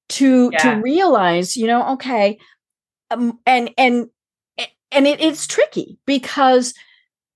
[0.09, 0.75] to yeah.
[0.75, 2.37] to realize, you know, okay,
[3.09, 4.07] um, and and
[4.91, 6.73] and it, it's tricky because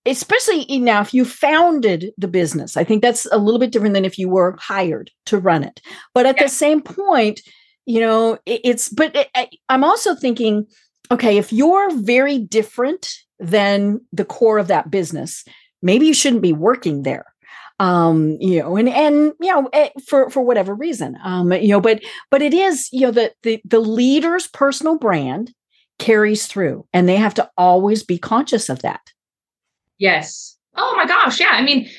[0.05, 4.05] especially now if you founded the business i think that's a little bit different than
[4.05, 5.81] if you were hired to run it.
[6.13, 6.43] But at yeah.
[6.43, 7.41] the same point
[7.85, 10.65] you know it, it's but it, I, i'm also thinking
[11.11, 15.43] okay if you're very different than the core of that business
[15.85, 17.25] maybe you shouldn't be working there.
[17.79, 21.17] Um you know and and you know eh, for for whatever reason.
[21.23, 25.53] Um you know but but it is you know the the, the leader's personal brand
[25.99, 29.01] carries through and they have to always be conscious of that
[29.97, 30.58] Yes.
[30.75, 31.39] Oh my gosh.
[31.39, 31.51] Yeah.
[31.51, 31.89] I mean,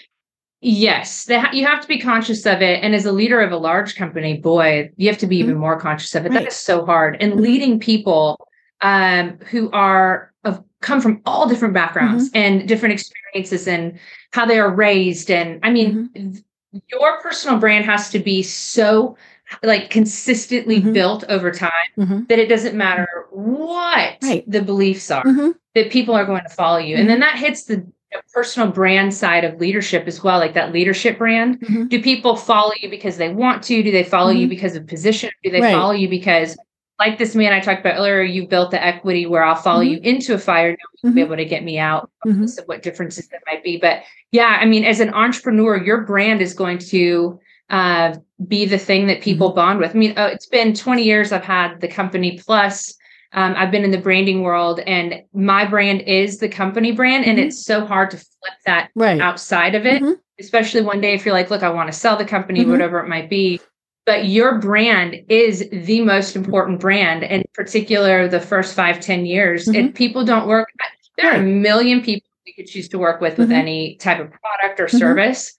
[0.61, 2.83] yes, ha- you have to be conscious of it.
[2.83, 5.51] And as a leader of a large company, boy, you have to be mm-hmm.
[5.51, 6.31] even more conscious of it.
[6.31, 6.41] Right.
[6.41, 7.17] That is so hard.
[7.21, 7.43] And mm-hmm.
[7.43, 8.49] leading people
[8.83, 12.37] um, who are of come from all different backgrounds mm-hmm.
[12.37, 13.99] and different experiences and
[14.33, 15.31] how they are raised.
[15.31, 16.79] And I mean, mm-hmm.
[16.89, 19.17] your personal brand has to be so
[19.63, 20.93] like consistently mm-hmm.
[20.93, 22.25] built over time mm-hmm.
[22.29, 24.45] that it doesn't matter what right.
[24.47, 25.51] the beliefs are mm-hmm.
[25.75, 27.37] that people are going to follow you and then mm-hmm.
[27.37, 27.87] that hits the
[28.33, 31.87] personal brand side of leadership as well like that leadership brand mm-hmm.
[31.87, 34.51] do people follow you because they want to do they follow you mm-hmm.
[34.51, 35.75] because of position do they right.
[35.75, 36.57] follow you because
[36.99, 40.05] like this man I talked about earlier, you built the equity where I'll follow mm-hmm.
[40.05, 42.45] you into a fire, you'll be able to get me out, mm-hmm.
[42.45, 43.77] of what differences that might be.
[43.77, 48.79] But yeah, I mean, as an entrepreneur, your brand is going to uh, be the
[48.79, 49.57] thing that people mm-hmm.
[49.57, 49.95] bond with.
[49.95, 52.95] I mean, oh, it's been 20 years I've had the company plus.
[53.33, 57.25] Um, I've been in the branding world and my brand is the company brand.
[57.25, 57.49] And mm-hmm.
[57.49, 59.21] it's so hard to flip that right.
[59.21, 60.13] outside of it, mm-hmm.
[60.39, 62.71] especially one day if you're like, look, I want to sell the company, mm-hmm.
[62.71, 63.61] whatever it might be.
[64.05, 69.67] But your brand is the most important brand, in particular, the first five, 10 years.
[69.67, 69.93] And mm-hmm.
[69.95, 70.69] people don't work.
[71.19, 73.59] There are a million people we could choose to work with with mm-hmm.
[73.59, 75.57] any type of product or service.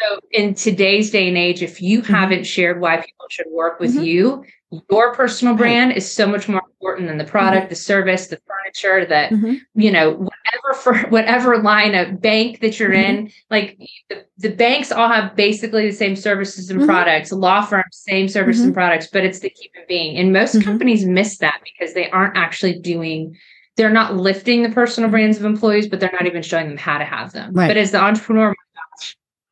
[0.00, 2.12] So, in today's day and age, if you mm-hmm.
[2.12, 4.04] haven't shared why people should work with mm-hmm.
[4.04, 4.44] you,
[4.90, 5.96] your personal brand right.
[5.96, 7.70] is so much more important than the product, mm-hmm.
[7.70, 9.54] the service, the furniture, that mm-hmm.
[9.74, 13.18] you know, whatever for whatever line of bank that you're mm-hmm.
[13.26, 13.32] in.
[13.50, 16.88] Like the, the, banks all have basically the same services and mm-hmm.
[16.88, 17.32] products.
[17.32, 20.16] Law firms, same services and products, but it's the human being.
[20.16, 23.36] And most companies miss that because they aren't actually doing
[23.78, 26.98] they're not lifting the personal brands of employees, but they're not even showing them how
[26.98, 27.54] to have them.
[27.54, 27.68] Right.
[27.68, 28.52] But as the entrepreneur,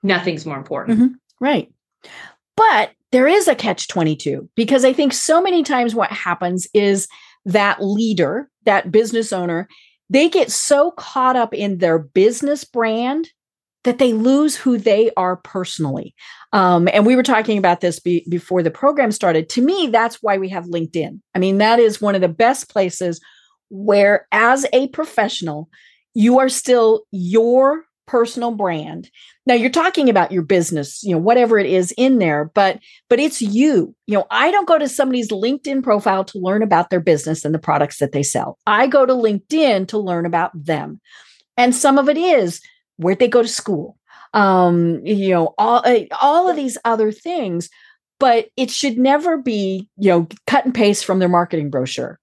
[0.02, 0.98] nothing's more important.
[0.98, 1.14] Mm-hmm.
[1.40, 1.72] Right.
[2.56, 7.09] But there is a catch 22 because I think so many times what happens is
[7.44, 9.68] that leader, that business owner,
[10.11, 13.30] they get so caught up in their business brand
[13.85, 16.14] that they lose who they are personally.
[16.52, 19.48] Um, and we were talking about this be- before the program started.
[19.50, 21.20] To me, that's why we have LinkedIn.
[21.35, 23.20] I mean, that is one of the best places
[23.70, 25.68] where, as a professional,
[26.14, 29.11] you are still your personal brand.
[29.47, 33.19] Now you're talking about your business you know whatever it is in there but but
[33.21, 33.95] it's you.
[34.07, 37.55] You know i don't go to somebody's linkedin profile to learn about their business and
[37.55, 38.59] the products that they sell.
[38.66, 41.01] I go to linkedin to learn about them.
[41.57, 42.61] And some of it is
[42.97, 43.99] where they go to school?
[44.33, 47.69] Um you know all uh, all of these other things
[48.19, 52.19] but it should never be you know cut and paste from their marketing brochure.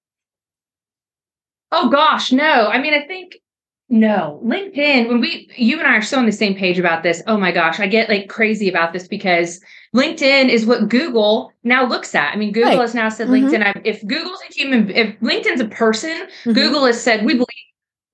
[1.71, 2.67] Oh gosh no.
[2.67, 3.37] I mean i think
[3.93, 7.21] no, LinkedIn, when we, you and I are so on the same page about this.
[7.27, 9.61] Oh my gosh, I get like crazy about this because
[9.95, 12.33] LinkedIn is what Google now looks at.
[12.33, 12.79] I mean, Google right.
[12.79, 13.53] has now said mm-hmm.
[13.53, 16.53] LinkedIn, if Google's a human, if LinkedIn's a person, mm-hmm.
[16.53, 17.47] Google has said, we believe,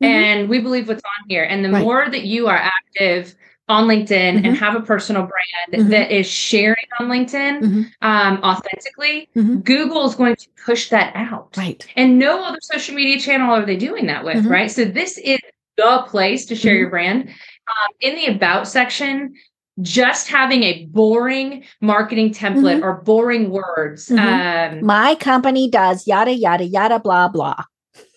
[0.04, 0.06] mm-hmm.
[0.06, 1.46] and we believe what's on here.
[1.46, 1.82] And the right.
[1.82, 3.34] more that you are active
[3.70, 4.56] on LinkedIn and mm-hmm.
[4.56, 5.92] have a personal brand mm-hmm.
[5.92, 7.82] that is sharing on LinkedIn mm-hmm.
[8.02, 9.30] um, authentically,
[9.64, 11.56] Google is going to push that out.
[11.56, 11.88] Right.
[11.96, 14.70] And no other social media channel are they doing that with, right?
[14.70, 15.40] So this is
[15.80, 16.80] the place to share mm-hmm.
[16.80, 17.30] your brand.
[17.30, 19.34] Um, in the about section,
[19.82, 22.84] just having a boring marketing template mm-hmm.
[22.84, 24.10] or boring words.
[24.10, 24.78] Mm-hmm.
[24.80, 27.64] Um, My company does yada, yada, yada, blah, blah.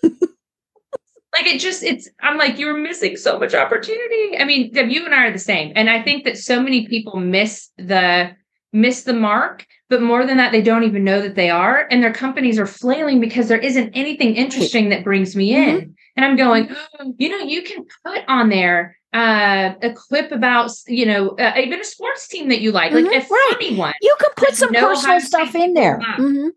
[0.02, 4.38] like it just, it's, I'm like, you're missing so much opportunity.
[4.38, 5.72] I mean, you and I are the same.
[5.76, 8.32] And I think that so many people miss the,
[8.72, 12.02] miss the mark but more than that they don't even know that they are and
[12.02, 15.90] their companies are flailing because there isn't anything interesting that brings me in mm-hmm.
[16.16, 20.70] And I'm going, oh, you know, you can put on there uh, a clip about,
[20.86, 23.48] you know, uh, even a sports team that you like, mm-hmm, like a right.
[23.52, 23.94] funny one.
[24.00, 25.98] You can put some personal stuff in there.
[25.98, 26.48] Mm-hmm.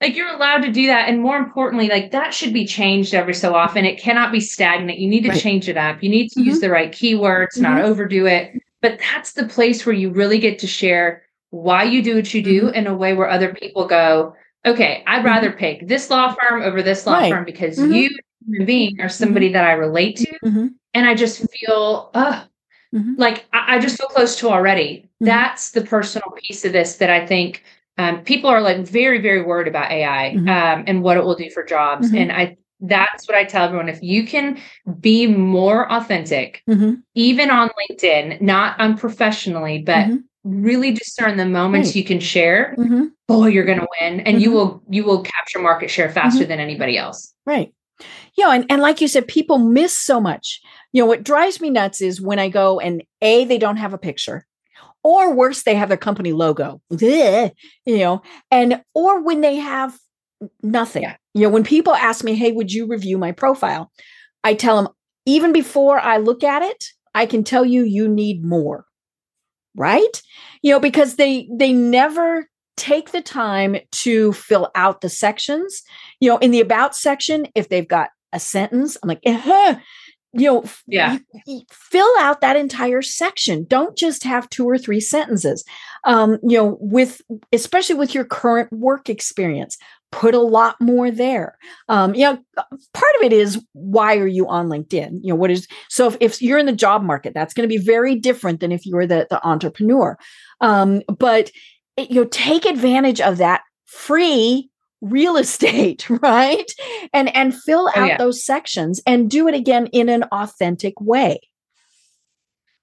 [0.00, 1.08] Like you're allowed to do that.
[1.08, 3.84] And more importantly, like that should be changed every so often.
[3.84, 4.98] It cannot be stagnant.
[4.98, 5.40] You need to right.
[5.40, 6.02] change it up.
[6.02, 6.50] You need to mm-hmm.
[6.50, 7.86] use the right keywords, not mm-hmm.
[7.86, 8.52] overdo it.
[8.82, 12.42] But that's the place where you really get to share why you do what you
[12.42, 12.74] do mm-hmm.
[12.74, 14.34] in a way where other people go,
[14.66, 15.26] okay, I'd mm-hmm.
[15.26, 17.30] rather pick this law firm over this law right.
[17.32, 17.92] firm because mm-hmm.
[17.92, 18.10] you,
[18.46, 19.54] human being, are somebody mm-hmm.
[19.54, 20.38] that I relate to.
[20.44, 20.66] Mm-hmm.
[20.94, 22.44] And I just feel, uh,
[23.16, 24.98] like I, I, just feel close to already.
[24.98, 25.26] Mm-hmm.
[25.26, 27.64] That's the personal piece of this that I think
[27.98, 31.50] um, people are like very, very worried about AI um, and what it will do
[31.50, 32.12] for jobs.
[32.12, 33.88] And I, that's what I tell everyone.
[33.88, 34.60] If you can
[35.00, 36.94] be more authentic, mm-hmm.
[37.14, 40.16] even on LinkedIn, not unprofessionally, but mm-hmm.
[40.44, 41.96] Really discern the moments right.
[41.96, 43.06] you can share, mm-hmm.
[43.26, 44.56] boy, you're going to win, and you mm-hmm.
[44.56, 46.50] will you will capture market share faster mm-hmm.
[46.50, 47.34] than anybody else.
[47.46, 47.74] Right.
[48.36, 50.60] You know, and, and like you said, people miss so much.
[50.92, 53.94] You know, what drives me nuts is when I go and A, they don't have
[53.94, 54.46] a picture
[55.04, 57.50] or worse they have their company logo you
[57.86, 59.96] know and or when they have
[60.62, 61.16] nothing yeah.
[61.34, 63.92] you know when people ask me hey would you review my profile
[64.42, 64.92] i tell them
[65.26, 68.84] even before i look at it i can tell you you need more
[69.74, 70.22] right?
[70.62, 75.82] You know because they they never take the time to fill out the sections.
[76.20, 79.76] You know in the about section if they've got a sentence i'm like uh-huh
[80.34, 81.18] you know yeah.
[81.70, 83.64] fill out that entire section.
[83.64, 85.64] Don't just have two or three sentences.
[86.04, 87.22] Um you know with
[87.52, 89.78] especially with your current work experience
[90.12, 91.56] put a lot more there.
[91.88, 92.38] Um you know
[92.92, 95.18] part of it is why are you on linkedin?
[95.22, 97.74] You know what is so if, if you're in the job market that's going to
[97.78, 100.18] be very different than if you're the the entrepreneur.
[100.60, 101.50] Um but
[101.96, 104.70] you know take advantage of that free
[105.04, 106.72] real estate right
[107.12, 108.18] and and fill oh, out yeah.
[108.18, 111.40] those sections and do it again in an authentic way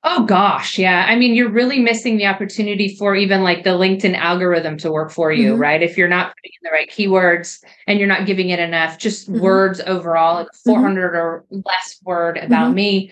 [0.04, 4.16] oh gosh yeah i mean you're really missing the opportunity for even like the linkedin
[4.16, 5.62] algorithm to work for you mm-hmm.
[5.62, 8.98] right if you're not putting in the right keywords and you're not giving it enough
[8.98, 9.42] just mm-hmm.
[9.42, 10.72] words overall like mm-hmm.
[10.72, 11.18] 400 mm-hmm.
[11.18, 12.76] or less word about mm-hmm.
[12.76, 13.12] me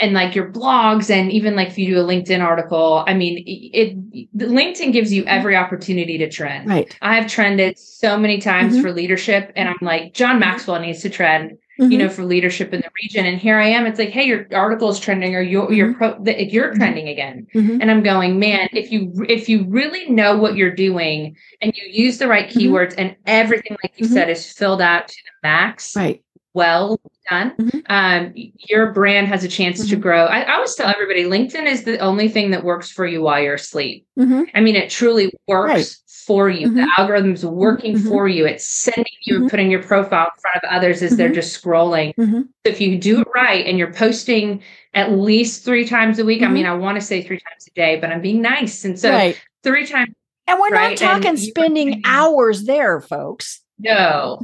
[0.00, 3.42] and like your blogs and even like if you do a LinkedIn article, I mean,
[3.46, 6.68] it, LinkedIn gives you every opportunity to trend.
[6.68, 6.96] Right.
[7.02, 8.82] I have trended so many times mm-hmm.
[8.82, 10.40] for leadership, and I'm like, John mm-hmm.
[10.40, 11.58] Maxwell needs to trend.
[11.78, 11.92] Mm-hmm.
[11.92, 13.84] You know, for leadership in the region, and here I am.
[13.84, 15.98] It's like, hey, your article is trending, or your your mm-hmm.
[15.98, 16.78] pro, you're mm-hmm.
[16.78, 17.46] trending again.
[17.54, 17.82] Mm-hmm.
[17.82, 18.70] And I'm going, man.
[18.72, 22.94] If you if you really know what you're doing, and you use the right keywords,
[22.96, 26.22] and everything, like you said, is filled out to the max, right?
[26.56, 26.98] Well
[27.28, 27.78] done, mm-hmm.
[27.86, 29.90] um, your brand has a chance mm-hmm.
[29.90, 30.24] to grow.
[30.24, 33.40] I, I, always tell everybody LinkedIn is the only thing that works for you while
[33.40, 34.06] you're asleep.
[34.18, 34.44] Mm-hmm.
[34.54, 35.96] I mean, it truly works right.
[36.08, 36.68] for you.
[36.70, 37.00] The mm-hmm.
[37.00, 38.08] algorithm's working mm-hmm.
[38.08, 38.46] for you.
[38.46, 39.50] It's sending you and mm-hmm.
[39.50, 42.14] putting your profile in front of others as they're just scrolling.
[42.16, 44.62] So if you do it right and you're posting
[44.94, 47.74] at least three times a week, I mean, I want to say three times a
[47.74, 48.82] day, but I'm being nice.
[48.84, 49.38] And so right.
[49.62, 50.14] three times.
[50.48, 50.98] And we're right?
[50.98, 53.60] not talking spending hours there, folks.
[53.78, 54.40] No.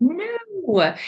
[0.00, 0.26] No,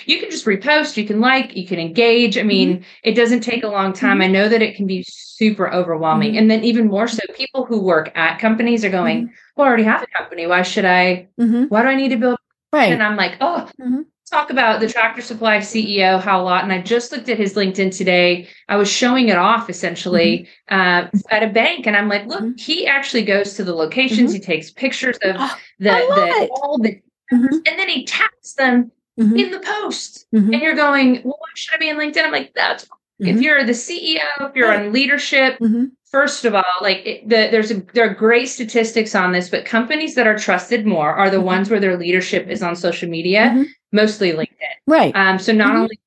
[0.07, 2.39] you can just repost, you can like, you can engage.
[2.39, 2.83] I mean, mm-hmm.
[3.03, 4.19] it doesn't take a long time.
[4.19, 4.23] Mm-hmm.
[4.23, 6.31] I know that it can be super overwhelming.
[6.31, 6.39] Mm-hmm.
[6.39, 9.35] And then, even more so, people who work at companies are going, mm-hmm.
[9.57, 10.47] Well, I already have a company.
[10.47, 11.29] Why should I?
[11.41, 11.65] Mm-hmm.
[11.65, 12.39] Why do I need to build?
[12.73, 12.93] Right.
[12.93, 14.03] And I'm like, Oh, mm-hmm.
[14.31, 16.71] talk about the tractor supply CEO, Hal Lawton.
[16.71, 18.49] And I just looked at his LinkedIn today.
[18.69, 21.89] I was showing it off essentially uh, at a bank.
[21.89, 25.57] And I'm like, Look, he actually goes to the locations, he takes pictures of oh,
[25.81, 27.01] the, the all the
[27.33, 27.55] Mm-hmm.
[27.67, 29.37] And then he tags them mm-hmm.
[29.37, 30.27] in the post.
[30.35, 30.53] Mm-hmm.
[30.53, 32.25] And you're going, well, why should I be in LinkedIn?
[32.25, 32.85] I'm like, that's
[33.21, 33.43] if mm-hmm.
[33.43, 35.87] you're the CEO, if you're on leadership, mm-hmm.
[36.05, 39.65] first of all, like it, the, there's a, there are great statistics on this, but
[39.65, 41.47] companies that are trusted more are the mm-hmm.
[41.47, 44.47] ones where their leadership is on social media, mostly LinkedIn.
[44.87, 45.15] Right.
[45.17, 45.99] Um, so not only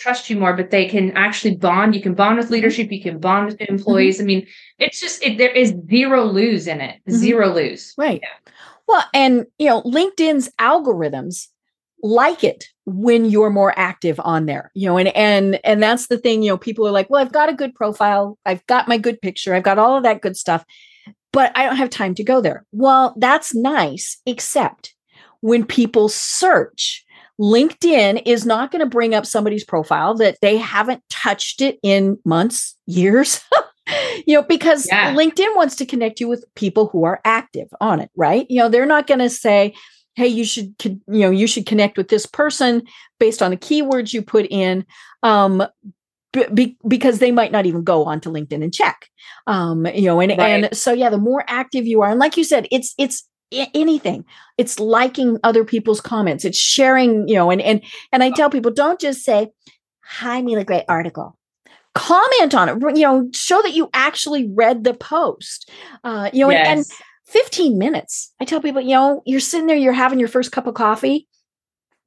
[0.00, 1.94] trust you more, but they can actually bond.
[1.94, 2.90] You can bond with leadership.
[2.90, 4.20] You can bond with employees.
[4.20, 4.46] I mean,
[4.78, 7.00] it's just it, there is zero lose in it.
[7.10, 7.94] Zero lose.
[7.96, 8.20] Right.
[8.22, 8.52] Yeah.
[8.88, 11.48] Well, and you know, LinkedIn's algorithms
[12.02, 16.18] like it when you're more active on there you know and and and that's the
[16.18, 18.98] thing you know people are like well i've got a good profile i've got my
[18.98, 20.64] good picture i've got all of that good stuff
[21.32, 24.94] but i don't have time to go there well that's nice except
[25.40, 27.04] when people search
[27.40, 32.18] linkedin is not going to bring up somebody's profile that they haven't touched it in
[32.24, 33.40] months years
[34.26, 35.14] you know, because yeah.
[35.14, 38.46] LinkedIn wants to connect you with people who are active on it, right?
[38.48, 39.74] You know, they're not going to say,
[40.20, 42.82] hey, you should, you know, you should connect with this person
[43.18, 44.84] based on the keywords you put in.
[45.22, 45.66] Um,
[46.54, 49.08] be, because they might not even go onto LinkedIn and check.
[49.46, 50.64] Um, you know, and right.
[50.64, 54.24] and so yeah, the more active you are, and like you said, it's it's anything
[54.58, 58.70] it's liking other people's comments it's sharing you know and and and i tell people
[58.70, 59.50] don't just say
[60.04, 61.36] hi mila great article
[61.96, 65.68] comment on it you know show that you actually read the post
[66.04, 66.68] uh you know yes.
[66.68, 66.86] and, and
[67.30, 68.32] 15 minutes.
[68.40, 71.28] I tell people you know you're sitting there you're having your first cup of coffee.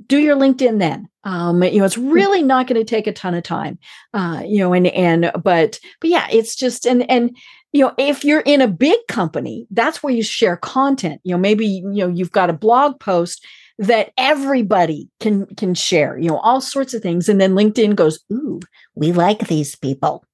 [0.05, 1.07] Do your linkedin then.
[1.23, 2.09] Um you know it's hmm.
[2.09, 3.79] really not going to take a ton of time
[4.13, 7.35] uh you know and and but but yeah it's just and and
[7.71, 11.21] you know if you're in a big company that's where you share content.
[11.23, 13.45] You know maybe you know you've got a blog post
[13.79, 18.19] that everybody can can share you know all sorts of things and then linkedin goes
[18.31, 18.59] ooh
[18.95, 20.25] we like these people.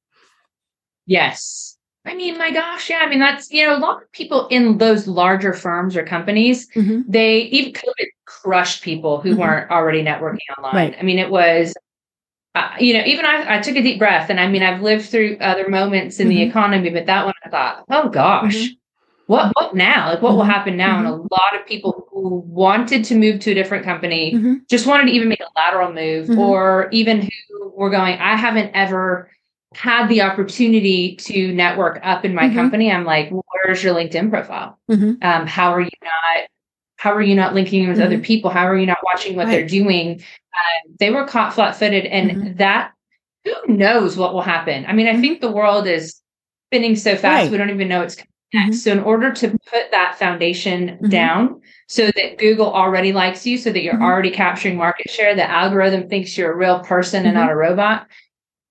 [1.05, 1.78] Yes
[2.09, 2.99] I mean, my gosh, yeah.
[2.99, 6.67] I mean, that's you know, a lot of people in those larger firms or companies,
[6.71, 7.01] mm-hmm.
[7.07, 9.41] they even COVID crushed people who mm-hmm.
[9.41, 10.75] weren't already networking online.
[10.75, 10.95] Right.
[10.99, 11.75] I mean, it was,
[12.55, 15.05] uh, you know, even I, I took a deep breath, and I mean, I've lived
[15.05, 16.35] through other moments in mm-hmm.
[16.37, 18.73] the economy, but that one I thought, oh gosh, mm-hmm.
[19.27, 20.09] what what now?
[20.09, 20.49] Like, what will mm-hmm.
[20.49, 20.97] happen now?
[20.97, 21.27] And a mm-hmm.
[21.29, 25.29] lot of people who wanted to move to a different company just wanted to even
[25.29, 29.29] make a lateral move, or even who were going, I haven't ever
[29.73, 32.55] had the opportunity to network up in my mm-hmm.
[32.55, 34.79] company, I'm like, where's your LinkedIn profile?
[34.89, 35.21] Mm-hmm.
[35.21, 36.47] Um, how are you not?
[36.97, 38.07] How are you not linking with mm-hmm.
[38.07, 38.49] other people?
[38.49, 39.51] How are you not watching what right.
[39.51, 40.21] they're doing?
[40.53, 42.57] Uh, they were caught flat-footed, and mm-hmm.
[42.57, 42.93] that
[43.45, 44.85] who knows what will happen?
[44.87, 45.21] I mean, I mm-hmm.
[45.21, 46.19] think the world is
[46.67, 47.51] spinning so fast right.
[47.51, 48.65] we don't even know it's coming next.
[48.65, 48.75] Mm-hmm.
[48.77, 53.71] So, in order to put that foundation down, so that Google already likes you, so
[53.71, 57.51] that you're already capturing market share, the algorithm thinks you're a real person and not
[57.51, 58.07] a robot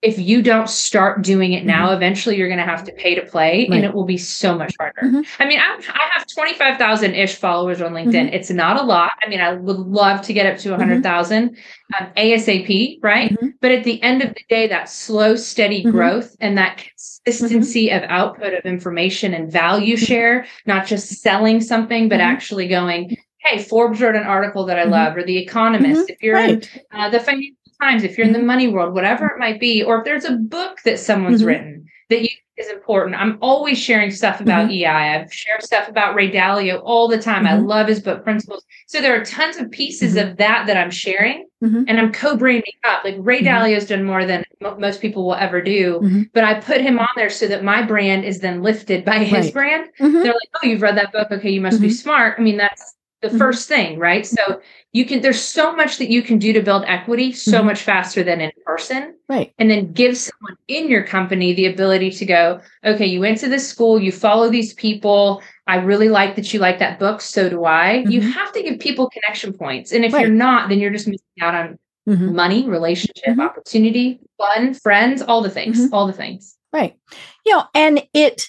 [0.01, 1.97] if you don't start doing it now, mm-hmm.
[1.97, 3.77] eventually you're going to have to pay to play right.
[3.77, 5.01] and it will be so much harder.
[5.03, 5.43] Mm-hmm.
[5.43, 8.13] I mean, I, I have 25,000 ish followers on LinkedIn.
[8.13, 8.35] Mm-hmm.
[8.35, 9.11] It's not a lot.
[9.23, 12.05] I mean, I would love to get up to 100,000 mm-hmm.
[12.05, 13.33] um, ASAP, right?
[13.33, 13.49] Mm-hmm.
[13.61, 15.91] But at the end of the day, that slow, steady mm-hmm.
[15.91, 22.09] growth and that consistency of output of information and value share, not just selling something,
[22.09, 26.11] but actually going, hey, Forbes wrote an article that I love, or The Economist.
[26.11, 26.69] If you're right.
[26.93, 28.47] in uh, the financial times, if you're in the mm-hmm.
[28.47, 31.49] money world, whatever it might be, or if there's a book that someone's mm-hmm.
[31.49, 33.17] written that you is important.
[33.17, 34.85] I'm always sharing stuff about mm-hmm.
[34.85, 35.21] EI.
[35.21, 37.45] I've shared stuff about Ray Dalio all the time.
[37.45, 37.55] Mm-hmm.
[37.55, 38.65] I love his book principles.
[38.87, 40.31] So there are tons of pieces mm-hmm.
[40.31, 41.85] of that that I'm sharing mm-hmm.
[41.87, 43.05] and I'm co-branding up.
[43.05, 43.47] Like Ray mm-hmm.
[43.47, 47.09] Dalio's done more than m- most people will ever do, but I put him on
[47.17, 49.55] there so that my brand is then lifted by his right.
[49.55, 49.89] brand.
[49.99, 51.31] They're like, "Oh, you've read that book.
[51.31, 53.39] Okay, you must be smart." I mean, that's the mm-hmm.
[53.39, 54.27] first thing, right?
[54.27, 54.61] So
[54.93, 57.67] you can there's so much that you can do to build equity so mm-hmm.
[57.67, 59.15] much faster than in person.
[59.29, 59.53] Right.
[59.59, 63.49] And then give someone in your company the ability to go, okay, you went to
[63.49, 65.43] this school, you follow these people.
[65.67, 67.21] I really like that you like that book.
[67.21, 68.03] So do I.
[68.03, 68.11] Mm-hmm.
[68.11, 69.93] You have to give people connection points.
[69.93, 70.27] And if right.
[70.27, 72.35] you're not, then you're just missing out on mm-hmm.
[72.35, 73.41] money, relationship, mm-hmm.
[73.41, 75.95] opportunity, fun, friends, all the things, mm-hmm.
[75.95, 76.57] all the things.
[76.73, 76.97] Right.
[77.45, 78.49] You know, and it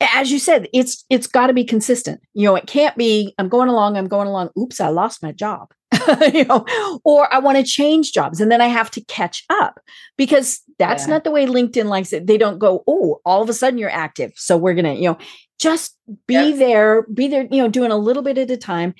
[0.00, 2.20] as you said, it's it's got to be consistent.
[2.34, 4.50] You know, it can't be I'm going along, I'm going along.
[4.58, 5.72] Oops, I lost my job.
[6.32, 6.66] you know,
[7.04, 9.80] or I want to change jobs and then I have to catch up
[10.16, 11.14] because that's yeah.
[11.14, 12.26] not the way LinkedIn likes it.
[12.26, 14.32] They don't go, oh, all of a sudden you're active.
[14.36, 15.18] So we're gonna, you know,
[15.58, 15.96] just
[16.26, 16.58] be yep.
[16.58, 18.94] there, be there, you know, doing a little bit at a time.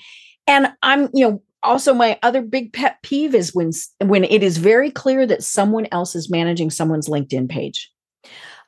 [0.47, 4.57] And I'm, you know, also my other big pet peeve is when when it is
[4.57, 7.91] very clear that someone else is managing someone's LinkedIn page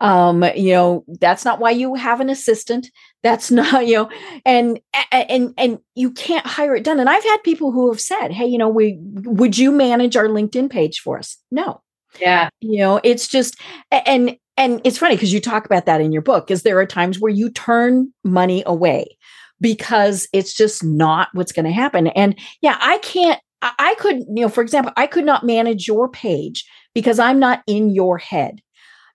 [0.01, 2.89] um you know that's not why you have an assistant.
[3.23, 4.09] That's not you know
[4.45, 4.79] and
[5.11, 6.99] and and you can't hire it done.
[6.99, 10.27] And i've had people who have said hey you know we would you manage our
[10.27, 11.37] linkedin page for us?
[11.51, 11.81] No.
[12.19, 12.49] Yeah.
[12.59, 13.55] You know it's just
[13.91, 16.85] and and it's funny because you talk about that in your book is there are
[16.85, 19.17] times where you turn money away
[19.61, 22.07] because it's just not what's going to happen.
[22.07, 26.09] And yeah i can't I could, you know, for example, I could not manage your
[26.09, 28.61] page because I'm not in your head.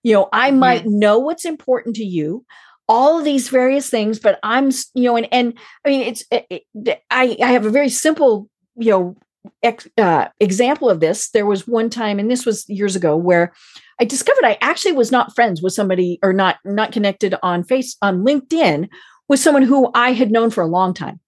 [0.07, 2.45] You know, I might know what's important to you,
[2.87, 5.53] all of these various things, but I'm, you know, and and
[5.83, 9.17] I mean, it's it, it, I I have a very simple, you know,
[9.63, 11.31] ex, uh, example of this.
[11.31, 13.51] There was one time, and this was years ago, where
[13.99, 17.97] I discovered I actually was not friends with somebody or not not connected on face
[18.01, 18.87] on LinkedIn
[19.27, 21.19] with someone who I had known for a long time.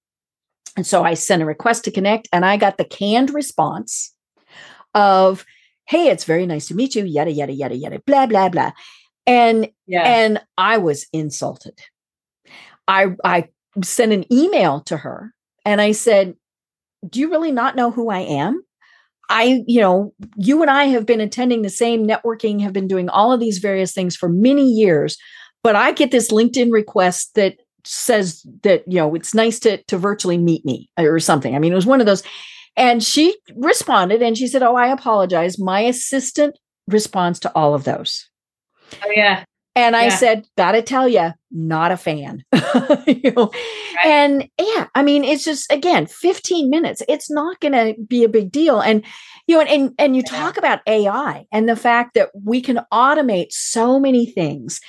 [0.77, 4.15] And so I sent a request to connect and I got the canned response
[4.95, 5.45] of
[5.90, 8.72] hey, it's very nice to meet you, yada, yada, yada, yada, blah, blah, blah.
[9.26, 10.04] And yeah.
[10.04, 11.80] and I was insulted.
[12.88, 13.50] I I
[13.84, 15.34] sent an email to her
[15.66, 16.36] and I said,
[17.08, 18.64] Do you really not know who I am?
[19.32, 23.10] I, you know, you and I have been attending the same networking, have been doing
[23.10, 25.18] all of these various things for many years,
[25.64, 29.98] but I get this LinkedIn request that says that, you know, it's nice to to
[29.98, 31.56] virtually meet me or something.
[31.56, 32.24] I mean, it was one of those
[32.80, 35.59] and she responded and she said, Oh, I apologize.
[35.59, 36.57] My assistant
[36.88, 38.30] responds to all of those.
[39.05, 39.43] Oh, yeah.
[39.75, 42.43] And I said, gotta tell you, not a fan.
[43.07, 43.51] you know?
[43.53, 44.05] Right.
[44.05, 47.01] And yeah, I mean, it's just again, 15 minutes.
[47.07, 48.82] It's not gonna be a big deal.
[48.82, 49.05] And
[49.47, 50.38] you know, and and, and you yeah.
[50.38, 54.82] talk about AI and the fact that we can automate so many things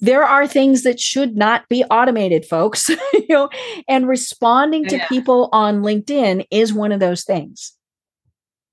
[0.00, 3.48] there are things that should not be automated folks you know
[3.88, 5.08] and responding to yeah.
[5.08, 7.72] people on linkedin is one of those things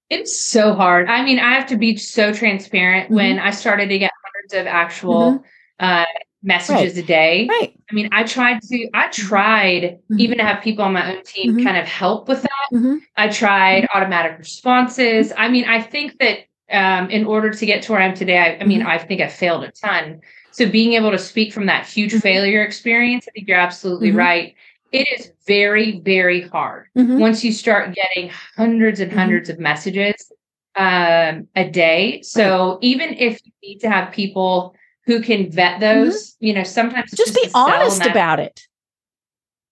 [0.09, 3.15] it's so hard i mean i have to be so transparent mm-hmm.
[3.15, 5.85] when i started to get hundreds of actual mm-hmm.
[5.85, 6.05] uh,
[6.43, 7.03] messages right.
[7.03, 9.11] a day right i mean i tried to i mm-hmm.
[9.11, 10.19] tried mm-hmm.
[10.19, 11.63] even to have people on my own team mm-hmm.
[11.63, 12.97] kind of help with that mm-hmm.
[13.17, 16.39] i tried automatic responses i mean i think that
[16.71, 19.21] um, in order to get to where i am today i, I mean i think
[19.21, 20.21] i failed a ton
[20.55, 22.19] So being able to speak from that huge mm-hmm.
[22.19, 24.17] failure experience, I think you're absolutely mm-hmm.
[24.17, 24.55] right.
[24.93, 27.19] It is very, very hard mm-hmm.
[27.19, 29.51] once you start getting hundreds and 100s mm-hmm.
[29.51, 30.31] of messages
[30.77, 32.21] um, a day.
[32.21, 34.75] So even if you need to have people
[35.05, 36.03] who can vet mm-hmm.
[36.05, 38.61] those, you know, sometimes just, just be honest about it.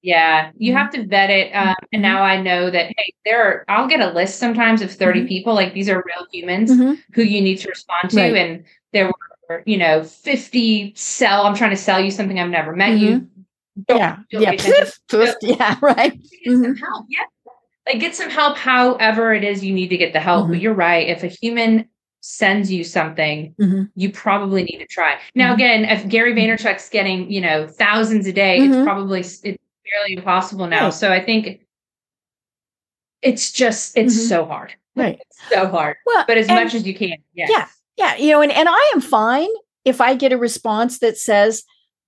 [0.02, 0.80] Yeah, you mm-hmm.
[0.80, 1.54] have to vet it.
[1.54, 4.92] Um, and now I know that, hey, there are, I'll get a list sometimes of
[4.92, 5.28] 30 mm-hmm.
[5.30, 5.54] people.
[5.54, 6.72] Like these are real humans
[7.14, 8.18] who you need to respond to.
[8.18, 8.36] Right.
[8.36, 9.14] And there were,
[9.66, 13.20] you know, 50 sell, I'm trying to sell you something I've never met you.
[13.20, 13.98] Mm-hmm.
[13.98, 14.18] Yeah.
[14.32, 14.52] Yeah.
[15.42, 15.78] yeah.
[15.82, 16.20] Right.
[16.46, 17.06] Get some help.
[17.10, 17.24] Yeah.
[17.86, 20.48] Like get some help, however it is you need to get the help.
[20.48, 21.10] But you're right.
[21.10, 21.90] If a human
[22.22, 23.84] sends you something, mm-hmm.
[23.96, 25.20] you probably need to try.
[25.36, 25.54] Now, mm-hmm.
[25.56, 28.74] again, if Gary Vaynerchuk's getting, you know, thousands a day, mm-hmm.
[28.74, 30.86] it's probably it's fairly impossible now.
[30.86, 30.94] Right.
[30.94, 31.66] So I think
[33.22, 34.28] it's just it's mm-hmm.
[34.28, 34.74] so hard.
[34.96, 35.20] Right.
[35.20, 35.98] It's so hard.
[36.06, 37.18] Well, but as much as you can.
[37.34, 37.50] Yes.
[37.52, 37.68] Yeah.
[37.98, 38.16] Yeah.
[38.16, 39.50] You know, and, and I am fine
[39.86, 41.64] if I get a response that says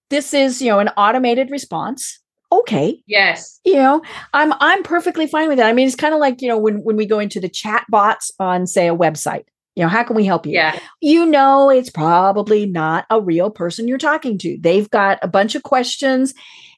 [0.10, 2.20] this is, you know, an automated response.
[2.52, 3.02] Okay.
[3.08, 3.60] Yes.
[3.66, 4.02] You know,
[4.34, 5.68] I'm I'm perfectly fine with that.
[5.68, 7.86] I mean, it's kind of like, you know, when when we go into the chat
[7.90, 11.70] bots on, say, a website you know how can we help you yeah you know
[11.70, 16.34] it's probably not a real person you're talking to they've got a bunch of questions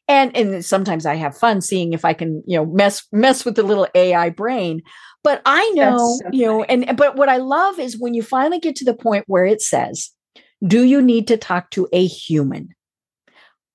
[0.07, 3.55] and and sometimes i have fun seeing if i can you know mess mess with
[3.55, 4.81] the little ai brain
[5.27, 8.59] but i know so you know and but what i love is when you finally
[8.59, 10.11] get to the point where it says
[10.65, 12.73] do you need to talk to a human?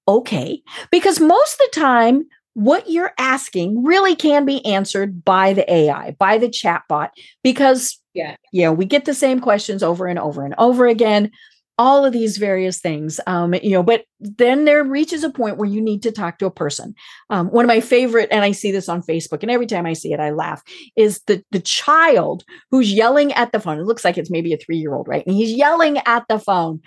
[0.09, 2.25] Okay because most of the time
[2.55, 7.11] what you're asking really can be answered by the ai by the chatbot
[7.45, 8.37] because yeah.
[8.51, 11.31] you know we get the same questions over and over and over again
[11.79, 15.69] all of these various things um, you know but then there reaches a point where
[15.69, 16.95] you need to talk to a person.
[17.31, 19.93] Um, one of my favorite and i see this on facebook and every time i
[19.93, 20.63] see it i laugh
[20.97, 23.79] is the the child who's yelling at the phone.
[23.79, 25.25] It looks like it's maybe a three year old right?
[25.27, 26.81] And he's yelling at the phone.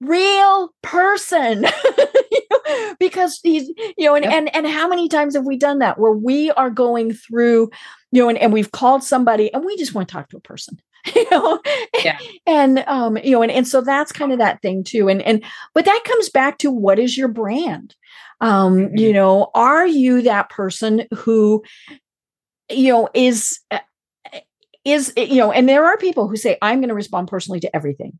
[0.00, 1.66] Real person.
[2.98, 3.68] Because he's
[3.98, 6.70] you know and, and and how many times have we done that where we are
[6.70, 7.70] going through
[8.10, 10.40] you know and, and we've called somebody and we just want to talk to a
[10.40, 10.80] person
[11.14, 11.60] you know?
[12.02, 12.18] Yeah.
[12.46, 15.44] and um you know and, and so that's kind of that thing too and and
[15.74, 17.94] but that comes back to what is your brand?
[18.40, 18.96] Um mm-hmm.
[18.96, 21.62] you know are you that person who
[22.70, 23.78] you know is uh,
[24.84, 27.76] is you know and there are people who say i'm going to respond personally to
[27.76, 28.18] everything.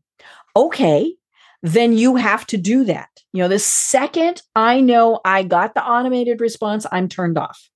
[0.55, 1.15] Okay
[1.63, 3.09] then you have to do that.
[3.33, 7.69] You know the second i know i got the automated response i'm turned off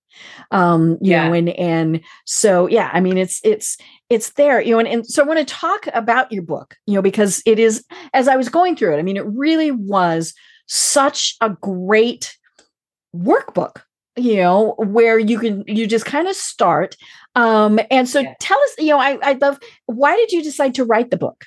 [0.51, 1.27] um you yeah.
[1.27, 3.77] know and and so yeah i mean it's it's
[4.09, 6.95] it's there you know and, and so i want to talk about your book you
[6.95, 10.33] know because it is as i was going through it i mean it really was
[10.67, 12.37] such a great
[13.15, 13.81] workbook
[14.15, 16.95] you know where you can you just kind of start
[17.35, 18.33] um and so yeah.
[18.39, 21.45] tell us you know i i love why did you decide to write the book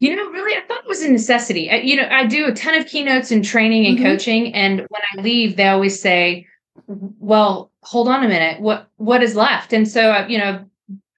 [0.00, 1.70] you know, really, I thought it was a necessity.
[1.70, 4.06] I, you know, I do a ton of keynotes and training and mm-hmm.
[4.06, 6.46] coaching, and when I leave, they always say,
[7.18, 9.72] well, hold on a minute, what what is left?
[9.72, 10.64] And so, uh, you know,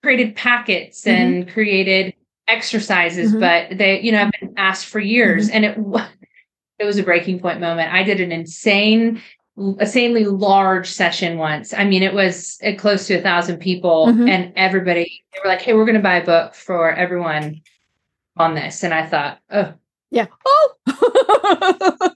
[0.03, 1.23] created packets mm-hmm.
[1.23, 2.15] and created
[2.49, 3.41] exercises, mm-hmm.
[3.41, 5.65] but they, you know, I've been asked for years, mm-hmm.
[5.65, 6.09] and it
[6.79, 7.93] it was a breaking point moment.
[7.93, 9.23] I did an insane
[9.57, 11.75] insanely large session once.
[11.75, 14.29] I mean, it was uh, close to a thousand people, mm-hmm.
[14.29, 17.63] and everybody they were like, "Hey, we're going to buy a book for everyone
[18.37, 19.75] on this." And I thought, "Oh,
[20.11, 20.75] yeah, oh,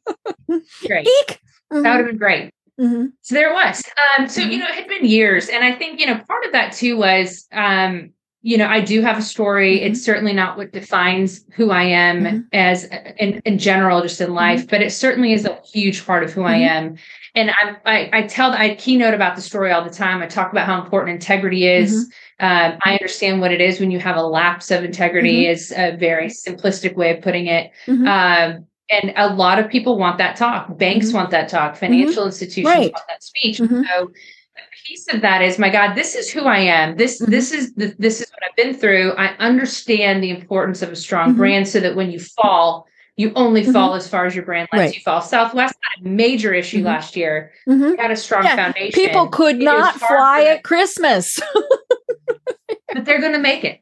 [0.87, 1.07] great.
[1.07, 1.83] Mm-hmm.
[1.83, 3.07] that would have been great." Mm-hmm.
[3.23, 3.83] So there it was.
[4.19, 4.51] Um, so, mm-hmm.
[4.51, 5.49] you know, it had been years.
[5.49, 8.11] And I think, you know, part of that too was, um,
[8.43, 9.79] you know, I do have a story.
[9.79, 9.93] Mm-hmm.
[9.93, 12.39] It's certainly not what defines who I am mm-hmm.
[12.53, 12.85] as
[13.19, 14.69] in, in general, just in life, mm-hmm.
[14.69, 16.87] but it certainly is a huge part of who I mm-hmm.
[16.87, 16.97] am.
[17.35, 20.23] And I, I, I tell, I keynote about the story all the time.
[20.23, 22.13] I talk about how important integrity is.
[22.39, 25.97] Um, I understand what it is when you have a lapse of integrity is a
[25.97, 27.73] very simplistic way of putting it.
[27.89, 30.77] Um, and a lot of people want that talk.
[30.79, 31.17] Banks mm-hmm.
[31.17, 31.73] want that talk.
[31.73, 31.81] Mm-hmm.
[31.81, 32.27] Financial mm-hmm.
[32.27, 32.93] institutions right.
[32.93, 33.59] want that speech.
[33.59, 33.83] Mm-hmm.
[33.83, 36.97] So a piece of that is, my God, this is who I am.
[36.97, 37.31] This mm-hmm.
[37.31, 39.13] this is the, this is what I've been through.
[39.13, 41.39] I understand the importance of a strong mm-hmm.
[41.39, 44.81] brand, so that when you fall, you only fall as far as your brand lets
[44.81, 44.95] right.
[44.95, 45.21] you fall.
[45.21, 47.53] Southwest had a major issue last year.
[47.67, 48.57] We had a strong yeah.
[48.57, 48.93] foundation.
[48.93, 51.41] People could it not fly at Christmas,
[52.93, 53.81] but they're going to make it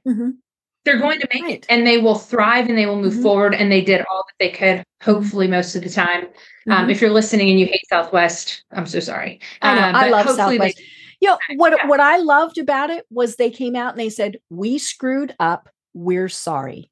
[0.84, 1.54] they're going to make right.
[1.54, 3.22] it and they will thrive and they will move mm-hmm.
[3.22, 6.72] forward and they did all that they could hopefully most of the time um, mm-hmm.
[6.72, 10.08] um, if you're listening and you hate southwest i'm so sorry i know uh, i
[10.08, 10.84] love southwest they,
[11.20, 11.86] you know what yeah.
[11.86, 15.68] what i loved about it was they came out and they said we screwed up
[15.94, 16.90] we're sorry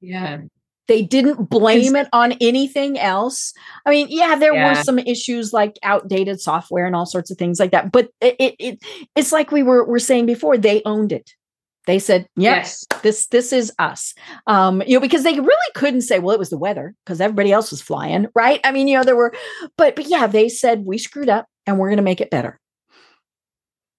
[0.00, 0.40] yeah
[0.88, 3.54] they didn't blame it on anything else.
[3.86, 4.70] I mean, yeah, there yeah.
[4.70, 7.92] were some issues like outdated software and all sorts of things like that.
[7.92, 8.78] But it, it, it
[9.14, 11.30] it's like we were were saying before, they owned it
[11.86, 14.14] They said, yep, yes, this this is us.
[14.46, 17.52] Um, you know, because they really couldn't say, well, it was the weather because everybody
[17.52, 18.60] else was flying, right?
[18.64, 19.32] I mean, you know, there were,
[19.76, 22.60] but but yeah, they said we screwed up and we're going to make it better.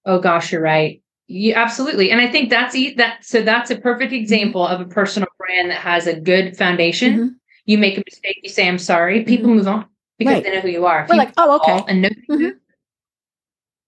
[0.04, 1.02] Oh gosh, you're right.
[1.26, 3.24] You, absolutely, and I think that's that.
[3.24, 4.22] So that's a perfect mm-hmm.
[4.22, 7.12] example of a personal brand that has a good foundation.
[7.12, 7.28] Mm-hmm.
[7.66, 9.56] You make a mistake, you say, "I'm sorry." People mm-hmm.
[9.56, 9.86] move on
[10.18, 10.44] because right.
[10.44, 11.06] they know who you are.
[11.08, 12.58] We're like, "Oh, okay," and no, mm-hmm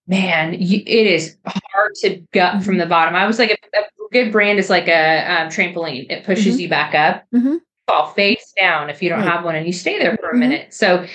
[0.07, 2.79] man, you, it is hard to gut from mm-hmm.
[2.79, 3.15] the bottom.
[3.15, 6.09] I was like, a, a good brand is like a um, trampoline.
[6.09, 6.61] It pushes mm-hmm.
[6.61, 7.55] you back up, mm-hmm.
[7.87, 9.31] fall face down if you don't right.
[9.31, 10.39] have one, and you stay there for a mm-hmm.
[10.39, 10.73] minute.
[10.73, 11.09] So it,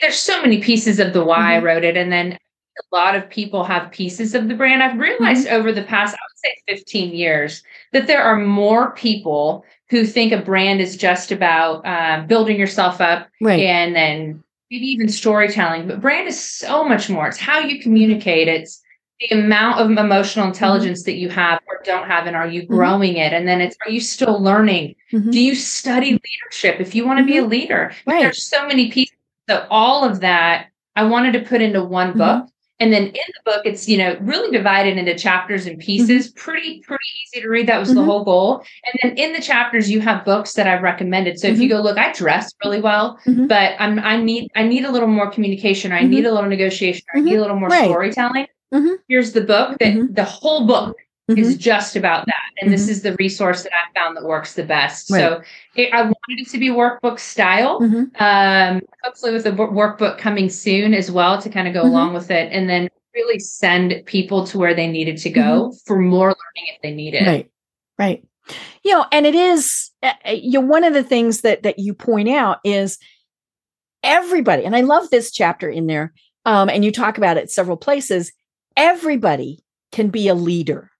[0.00, 1.66] there's so many pieces of the why I mm-hmm.
[1.66, 4.82] wrote it, and then a lot of people have pieces of the brand.
[4.82, 7.62] I've realized over the past, I would say, 15 years,
[7.92, 13.00] that there are more people who think a brand is just about um, building yourself
[13.00, 13.60] up right.
[13.60, 17.28] and then maybe even storytelling, but brand is so much more.
[17.28, 18.48] It's how you communicate.
[18.48, 18.82] It's
[19.20, 20.54] the amount of emotional mm-hmm.
[20.54, 21.10] intelligence mm-hmm.
[21.10, 22.74] that you have or don't have, and are you mm-hmm.
[22.74, 23.22] growing mm-hmm.
[23.22, 23.32] it?
[23.32, 24.96] And then it's are you still learning?
[25.12, 25.30] Mm-hmm.
[25.30, 27.50] Do you study leadership if you want to be a mm-hmm.
[27.50, 27.92] leader?
[28.06, 28.20] Right.
[28.20, 29.16] There's so many pieces.
[29.48, 32.48] So all of that I wanted to put into one book.
[32.78, 36.28] And then in the book, it's you know really divided into chapters and pieces.
[36.28, 36.38] Mm-hmm.
[36.38, 37.66] Pretty pretty easy to read.
[37.66, 37.98] That was mm-hmm.
[37.98, 38.64] the whole goal.
[38.84, 41.38] And then in the chapters, you have books that I've recommended.
[41.38, 41.54] So mm-hmm.
[41.54, 41.78] if you mm-hmm.
[41.78, 43.46] go look, I dress really well, mm-hmm.
[43.46, 45.92] but I'm I need I need a little more communication.
[45.92, 46.26] I need mm-hmm.
[46.26, 47.04] a little negotiation.
[47.14, 47.84] I need a little more right.
[47.84, 48.46] storytelling.
[49.08, 50.96] Here's the book that the whole book
[51.28, 51.40] Mm-hmm.
[51.40, 52.34] is just about that.
[52.60, 52.72] And mm-hmm.
[52.72, 55.10] this is the resource that I found that works the best.
[55.10, 55.18] Right.
[55.18, 55.42] So
[55.74, 57.80] it, I wanted it to be workbook style.
[57.80, 58.22] Mm-hmm.
[58.22, 61.90] Um, hopefully, with a workbook coming soon as well to kind of go mm-hmm.
[61.90, 62.52] along with it.
[62.52, 65.76] And then really send people to where they needed to go mm-hmm.
[65.84, 67.26] for more learning if they need it.
[67.26, 67.50] Right.
[67.98, 68.24] Right.
[68.84, 71.92] You know, and it is, uh, you know, one of the things that that you
[71.92, 72.98] point out is
[74.04, 76.12] everybody, and I love this chapter in there,
[76.44, 78.32] um, and you talk about it several places.
[78.76, 80.92] Everybody can be a leader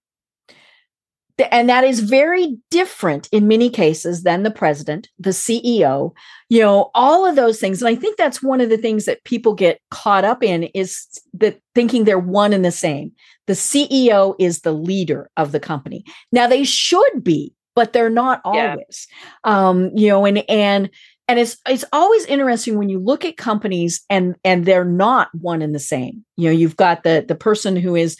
[1.51, 6.11] and that is very different in many cases than the president the ceo
[6.49, 7.81] you know all of those things.
[7.81, 11.05] And i think that's one of the things that people get caught up in is
[11.33, 13.11] that thinking they're one and the same.
[13.47, 16.03] The ceo is the leader of the company.
[16.31, 19.07] Now they should be but they're not always.
[19.45, 19.67] Yeah.
[19.69, 20.89] um you know and and
[21.27, 25.61] and it's it's always interesting when you look at companies and and they're not one
[25.61, 26.25] and the same.
[26.37, 28.17] You know you've got the the person who is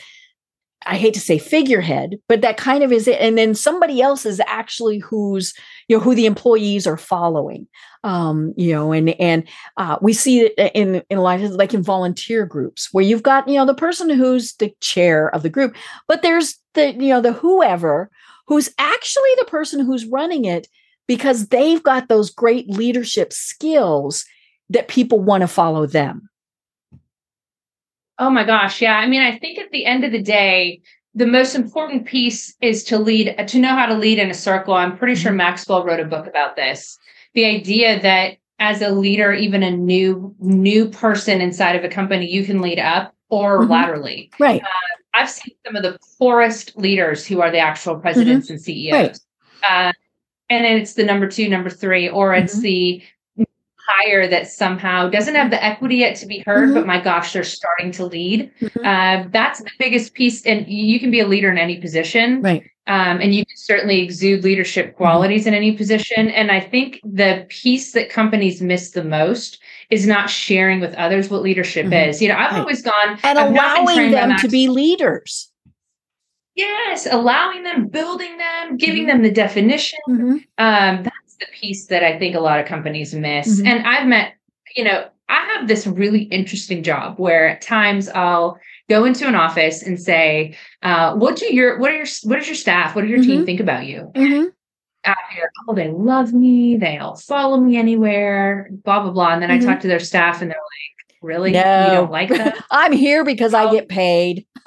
[0.88, 3.19] I hate to say figurehead, but that kind of is it.
[3.19, 5.53] And then somebody else is actually who's,
[5.88, 7.67] you know, who the employees are following.
[8.03, 11.73] Um, you know, and and uh, we see it in in a lot of like
[11.73, 15.49] in volunteer groups where you've got, you know, the person who's the chair of the
[15.49, 15.75] group,
[16.07, 18.09] but there's the, you know, the whoever
[18.47, 20.67] who's actually the person who's running it
[21.07, 24.25] because they've got those great leadership skills
[24.69, 26.29] that people want to follow them.
[28.20, 28.82] Oh my gosh.
[28.82, 28.97] Yeah.
[28.97, 30.82] I mean, I think at the end of the day,
[31.13, 34.74] the most important piece is to lead, to know how to lead in a circle.
[34.74, 35.38] I'm pretty sure mm-hmm.
[35.38, 36.97] Maxwell wrote a book about this.
[37.34, 42.30] The idea that as a leader, even a new, new person inside of a company,
[42.30, 43.72] you can lead up or mm-hmm.
[43.72, 44.32] laterally.
[44.39, 44.61] Right.
[44.61, 44.68] Uh,
[45.13, 48.53] I've seen some of the poorest leaders who are the actual presidents mm-hmm.
[48.53, 48.93] and CEOs.
[48.93, 49.20] Right.
[49.68, 49.93] Uh,
[50.49, 52.61] and it's the number two, number three, or it's mm-hmm.
[52.61, 53.03] the
[53.88, 56.73] hire that somehow doesn't have the equity yet to be heard, mm-hmm.
[56.75, 58.51] but my gosh, they're starting to lead.
[58.59, 58.85] Mm-hmm.
[58.85, 60.45] Uh, that's the biggest piece.
[60.45, 62.41] And you can be a leader in any position.
[62.41, 62.63] Right.
[62.88, 64.97] Um, and you can certainly exude leadership mm-hmm.
[64.97, 65.49] qualities mm-hmm.
[65.49, 66.29] in any position.
[66.29, 69.59] And I think the piece that companies miss the most
[69.89, 72.09] is not sharing with others what leadership mm-hmm.
[72.09, 72.21] is.
[72.21, 72.59] You know, I've right.
[72.59, 75.51] always gone and I've allowing them to be leaders.
[76.55, 79.09] Yes, allowing them, building them, giving mm-hmm.
[79.09, 79.99] them the definition.
[80.57, 81.07] Um,
[81.39, 83.59] the piece that I think a lot of companies miss.
[83.59, 83.67] Mm-hmm.
[83.67, 84.33] And I've met,
[84.75, 88.59] you know, I have this really interesting job where at times I'll
[88.89, 92.47] go into an office and say, uh, what do your what are your what does
[92.47, 93.29] your staff, what do your mm-hmm.
[93.29, 94.11] team think about you?
[94.15, 94.47] Mm-hmm.
[95.05, 99.33] Out here, oh, they love me, they all follow me anywhere, blah blah blah.
[99.33, 99.67] And then I mm-hmm.
[99.67, 101.51] talk to their staff and they're like, Really?
[101.51, 101.59] No.
[101.59, 102.63] You don't like that?
[102.71, 104.45] I'm here because I get paid.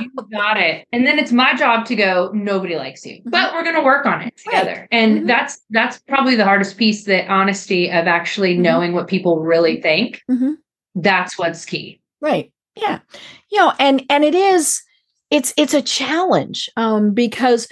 [0.00, 0.86] you got it.
[0.92, 3.16] And then it's my job to go, nobody likes you.
[3.16, 3.30] Mm-hmm.
[3.30, 4.72] But we're gonna work on it together.
[4.72, 4.88] Right.
[4.90, 5.26] And mm-hmm.
[5.26, 8.62] that's that's probably the hardest piece, the honesty of actually mm-hmm.
[8.62, 10.22] knowing what people really think.
[10.30, 10.52] Mm-hmm.
[10.94, 12.00] That's what's key.
[12.20, 12.52] Right.
[12.76, 13.00] Yeah.
[13.50, 14.82] You know, and and it is
[15.30, 17.68] it's it's a challenge um because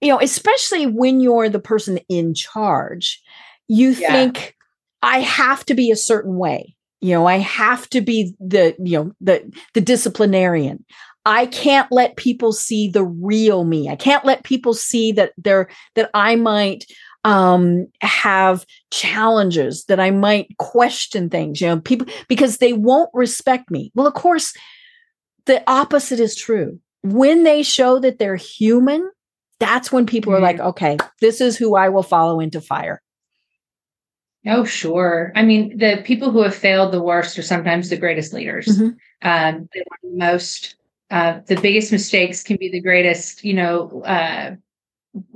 [0.00, 3.20] you know, especially when you're the person in charge,
[3.66, 4.12] you yeah.
[4.12, 4.54] think
[5.02, 8.98] I have to be a certain way you know i have to be the you
[8.98, 10.84] know the the disciplinarian
[11.28, 13.90] I can't let people see the real me.
[13.90, 16.86] I can't let people see that they're that I might
[17.24, 23.70] um have challenges that I might question things, you know, people because they won't respect
[23.70, 23.92] me.
[23.94, 24.54] Well, of course,
[25.44, 26.80] the opposite is true.
[27.02, 29.10] when they show that they're human,
[29.58, 30.42] that's when people mm-hmm.
[30.42, 30.68] are like, mm-hmm.
[30.68, 33.02] okay, this is who I will follow into fire.
[34.46, 35.32] Oh, sure.
[35.34, 38.66] I mean, the people who have failed the worst are sometimes the greatest leaders.
[38.66, 39.28] Mm-hmm.
[39.28, 40.76] Um, the most,
[41.10, 44.54] uh, the biggest mistakes can be the greatest, you know, uh,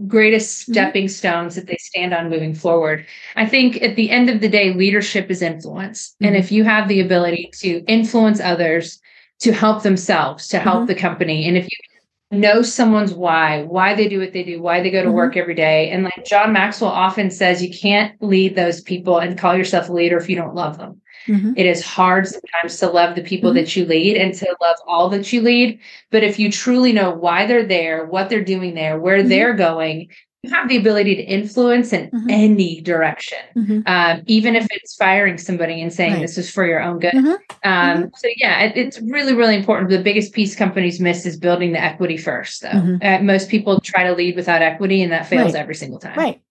[0.07, 0.73] greatest mm-hmm.
[0.73, 3.07] stepping stones that they stand on moving forward.
[3.37, 6.11] I think at the end of the day, leadership is influence.
[6.11, 6.27] Mm-hmm.
[6.27, 9.01] And if you have the ability to influence others
[9.41, 10.87] to help themselves, to help mm-hmm.
[10.87, 14.83] the company, and if you know someone's why, why they do what they do, why
[14.83, 15.16] they go to mm-hmm.
[15.16, 15.91] work every day.
[15.91, 19.93] And like John Maxwell often says, you can't lead those people and call yourself a
[19.93, 21.01] leader if you don't love them.
[21.27, 21.53] Mm-hmm.
[21.57, 23.59] It is hard sometimes to love the people mm-hmm.
[23.59, 25.79] that you lead and to love all that you lead.
[26.11, 29.29] But if you truly know why they're there, what they're doing there, where mm-hmm.
[29.29, 30.09] they're going,
[30.43, 32.29] you have the ability to influence in mm-hmm.
[32.29, 33.81] any direction, mm-hmm.
[33.87, 36.20] um, even if it's firing somebody and saying right.
[36.20, 37.12] this is for your own good.
[37.12, 37.35] Mm-hmm.
[37.62, 39.91] Um, so, yeah, it, it's really, really important.
[39.91, 42.99] The biggest piece companies miss is building the equity first, though.
[43.01, 45.61] Uh, most people try to lead without equity, and that fails right.
[45.61, 46.18] every single time.
[46.18, 46.43] Right.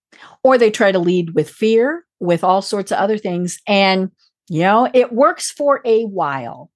[0.41, 3.59] Or they try to lead with fear, with all sorts of other things.
[3.67, 4.09] And
[4.51, 6.69] you know, it works for a while,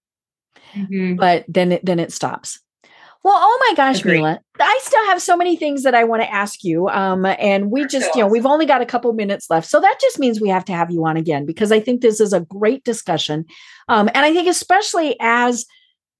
[0.73, 1.15] mm-hmm.
[1.15, 2.61] but then it then it stops.
[3.21, 4.17] Well, oh my gosh, Agreed.
[4.17, 6.87] Mila, I still have so many things that I want to ask you.
[6.89, 9.67] Um, and we just, you know, we've only got a couple minutes left.
[9.67, 12.21] So that just means we have to have you on again because I think this
[12.21, 13.45] is a great discussion.
[13.89, 15.65] Um, and I think especially as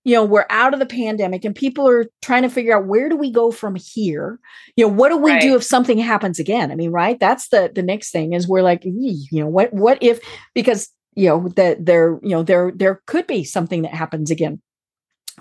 [0.04, 3.10] you know we're out of the pandemic and people are trying to figure out where
[3.10, 4.40] do we go from here
[4.76, 5.42] you know what do we right.
[5.42, 8.62] do if something happens again i mean right that's the the next thing is we're
[8.62, 10.20] like you know what what if
[10.54, 14.62] because you know that there you know there there could be something that happens again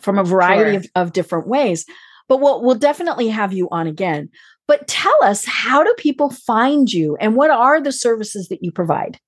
[0.00, 0.80] from a variety sure.
[0.80, 1.84] of, of different ways
[2.28, 4.28] but we'll we'll definitely have you on again
[4.66, 8.72] but tell us how do people find you and what are the services that you
[8.72, 9.18] provide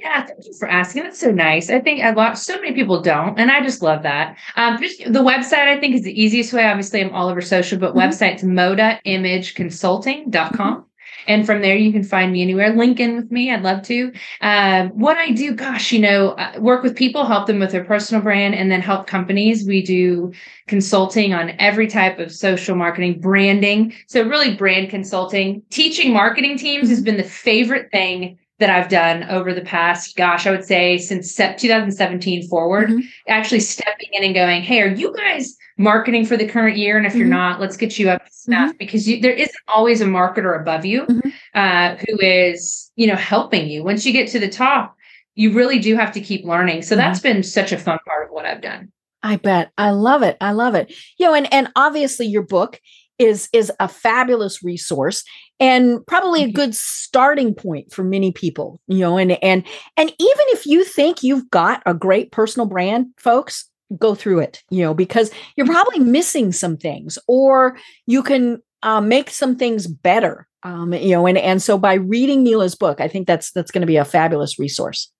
[0.00, 1.02] yeah, thank you for asking.
[1.02, 1.68] That's so nice.
[1.68, 4.38] I think a lot, so many people don't, and I just love that.
[4.56, 6.64] Um, just the website, I think, is the easiest way.
[6.64, 7.98] Obviously, I'm all over social, but mm-hmm.
[7.98, 10.30] website's modaimageconsulting.com.
[10.32, 10.80] Mm-hmm.
[11.26, 12.74] And from there, you can find me anywhere.
[12.74, 13.52] Link in with me.
[13.52, 14.12] I'd love to.
[14.40, 17.84] Um, what I do, gosh, you know, uh, work with people, help them with their
[17.84, 19.66] personal brand, and then help companies.
[19.66, 20.32] We do
[20.66, 23.94] consulting on every type of social marketing, branding.
[24.06, 25.62] So, really, brand consulting.
[25.70, 30.46] Teaching marketing teams has been the favorite thing that I've done over the past, gosh,
[30.46, 33.00] I would say since 2017 forward, mm-hmm.
[33.26, 36.98] actually stepping in and going, Hey, are you guys marketing for the current year.
[36.98, 37.20] And if mm-hmm.
[37.20, 38.76] you're not, let's get you up to snuff mm-hmm.
[38.76, 41.28] because you, there isn't always a marketer above you mm-hmm.
[41.54, 43.82] uh, who is, you know, helping you.
[43.82, 44.94] Once you get to the top,
[45.34, 46.82] you really do have to keep learning.
[46.82, 47.36] So that's mm-hmm.
[47.36, 48.92] been such a fun part of what I've done.
[49.22, 49.70] I bet.
[49.78, 50.36] I love it.
[50.40, 50.94] I love it.
[51.18, 52.78] You know, and and obviously your book
[53.18, 55.24] is is a fabulous resource
[55.60, 56.56] and probably a mm-hmm.
[56.56, 59.62] good starting point for many people you know and and
[59.98, 64.62] and even if you think you've got a great personal brand folks go through it,
[64.70, 67.76] you know, because you're probably missing some things or
[68.06, 70.46] you can uh, make some things better.
[70.62, 73.80] Um, you know, and and so by reading Mila's book, I think that's that's going
[73.80, 75.10] to be a fabulous resource.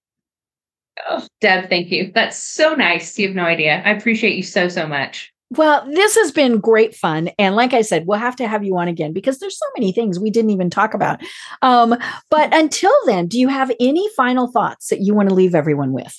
[1.08, 2.12] Oh, Deb, thank you.
[2.14, 3.18] That's so nice.
[3.18, 3.82] You have no idea.
[3.84, 5.32] I appreciate you so so much.
[5.52, 7.30] Well, this has been great fun.
[7.36, 9.90] And like I said, we'll have to have you on again because there's so many
[9.90, 11.20] things we didn't even talk about.
[11.62, 11.96] Um,
[12.30, 15.92] but until then, do you have any final thoughts that you want to leave everyone
[15.92, 16.16] with?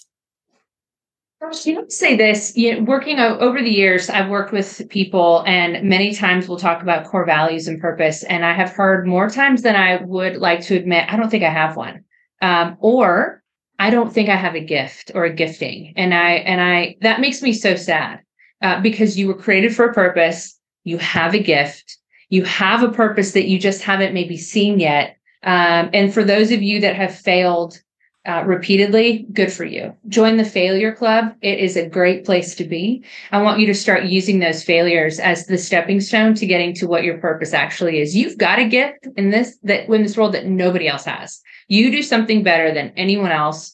[1.41, 2.55] Gosh, you know, say this.
[2.55, 6.83] You know, working over the years, I've worked with people, and many times we'll talk
[6.83, 8.23] about core values and purpose.
[8.23, 11.43] And I have heard more times than I would like to admit, I don't think
[11.43, 12.03] I have one,
[12.43, 13.41] um, or
[13.79, 15.93] I don't think I have a gift or a gifting.
[15.97, 18.21] And I and I that makes me so sad
[18.61, 20.59] uh, because you were created for a purpose.
[20.83, 21.97] You have a gift.
[22.29, 25.17] You have a purpose that you just haven't maybe seen yet.
[25.41, 27.81] Um, and for those of you that have failed
[28.26, 29.95] uh, repeatedly, good for you.
[30.07, 31.34] Join the failure club.
[31.41, 33.03] It is a great place to be.
[33.32, 36.88] I want you to start using those failures as the stepping stone to getting to
[36.88, 38.15] what your purpose actually is.
[38.15, 41.41] You've got a gift in this that in this world that nobody else has.
[41.67, 43.74] You do something better than anyone else.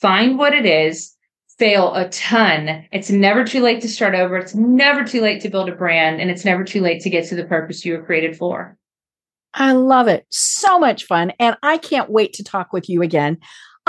[0.00, 1.14] Find what it is.
[1.58, 2.86] Fail a ton.
[2.92, 4.36] It's never too late to start over.
[4.36, 7.26] It's never too late to build a brand, and it's never too late to get
[7.28, 8.78] to the purpose you were created for.
[9.54, 10.24] I love it.
[10.30, 11.32] So much fun.
[11.40, 13.38] And I can't wait to talk with you again.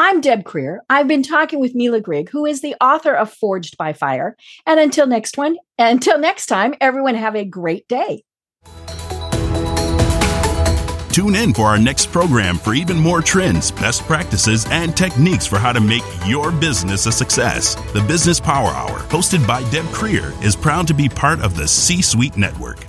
[0.02, 0.78] I'm Deb Krier.
[0.90, 4.38] I've been talking with Mila Grigg, who is the author of Forged by Fire.
[4.66, 8.24] And until next one, until next time, everyone have a great day.
[11.12, 15.60] Tune in for our next program for even more trends, best practices, and techniques for
[15.60, 17.76] how to make your business a success.
[17.92, 21.68] The Business Power Hour, hosted by Deb Krier, is proud to be part of the
[21.68, 22.89] C Suite Network.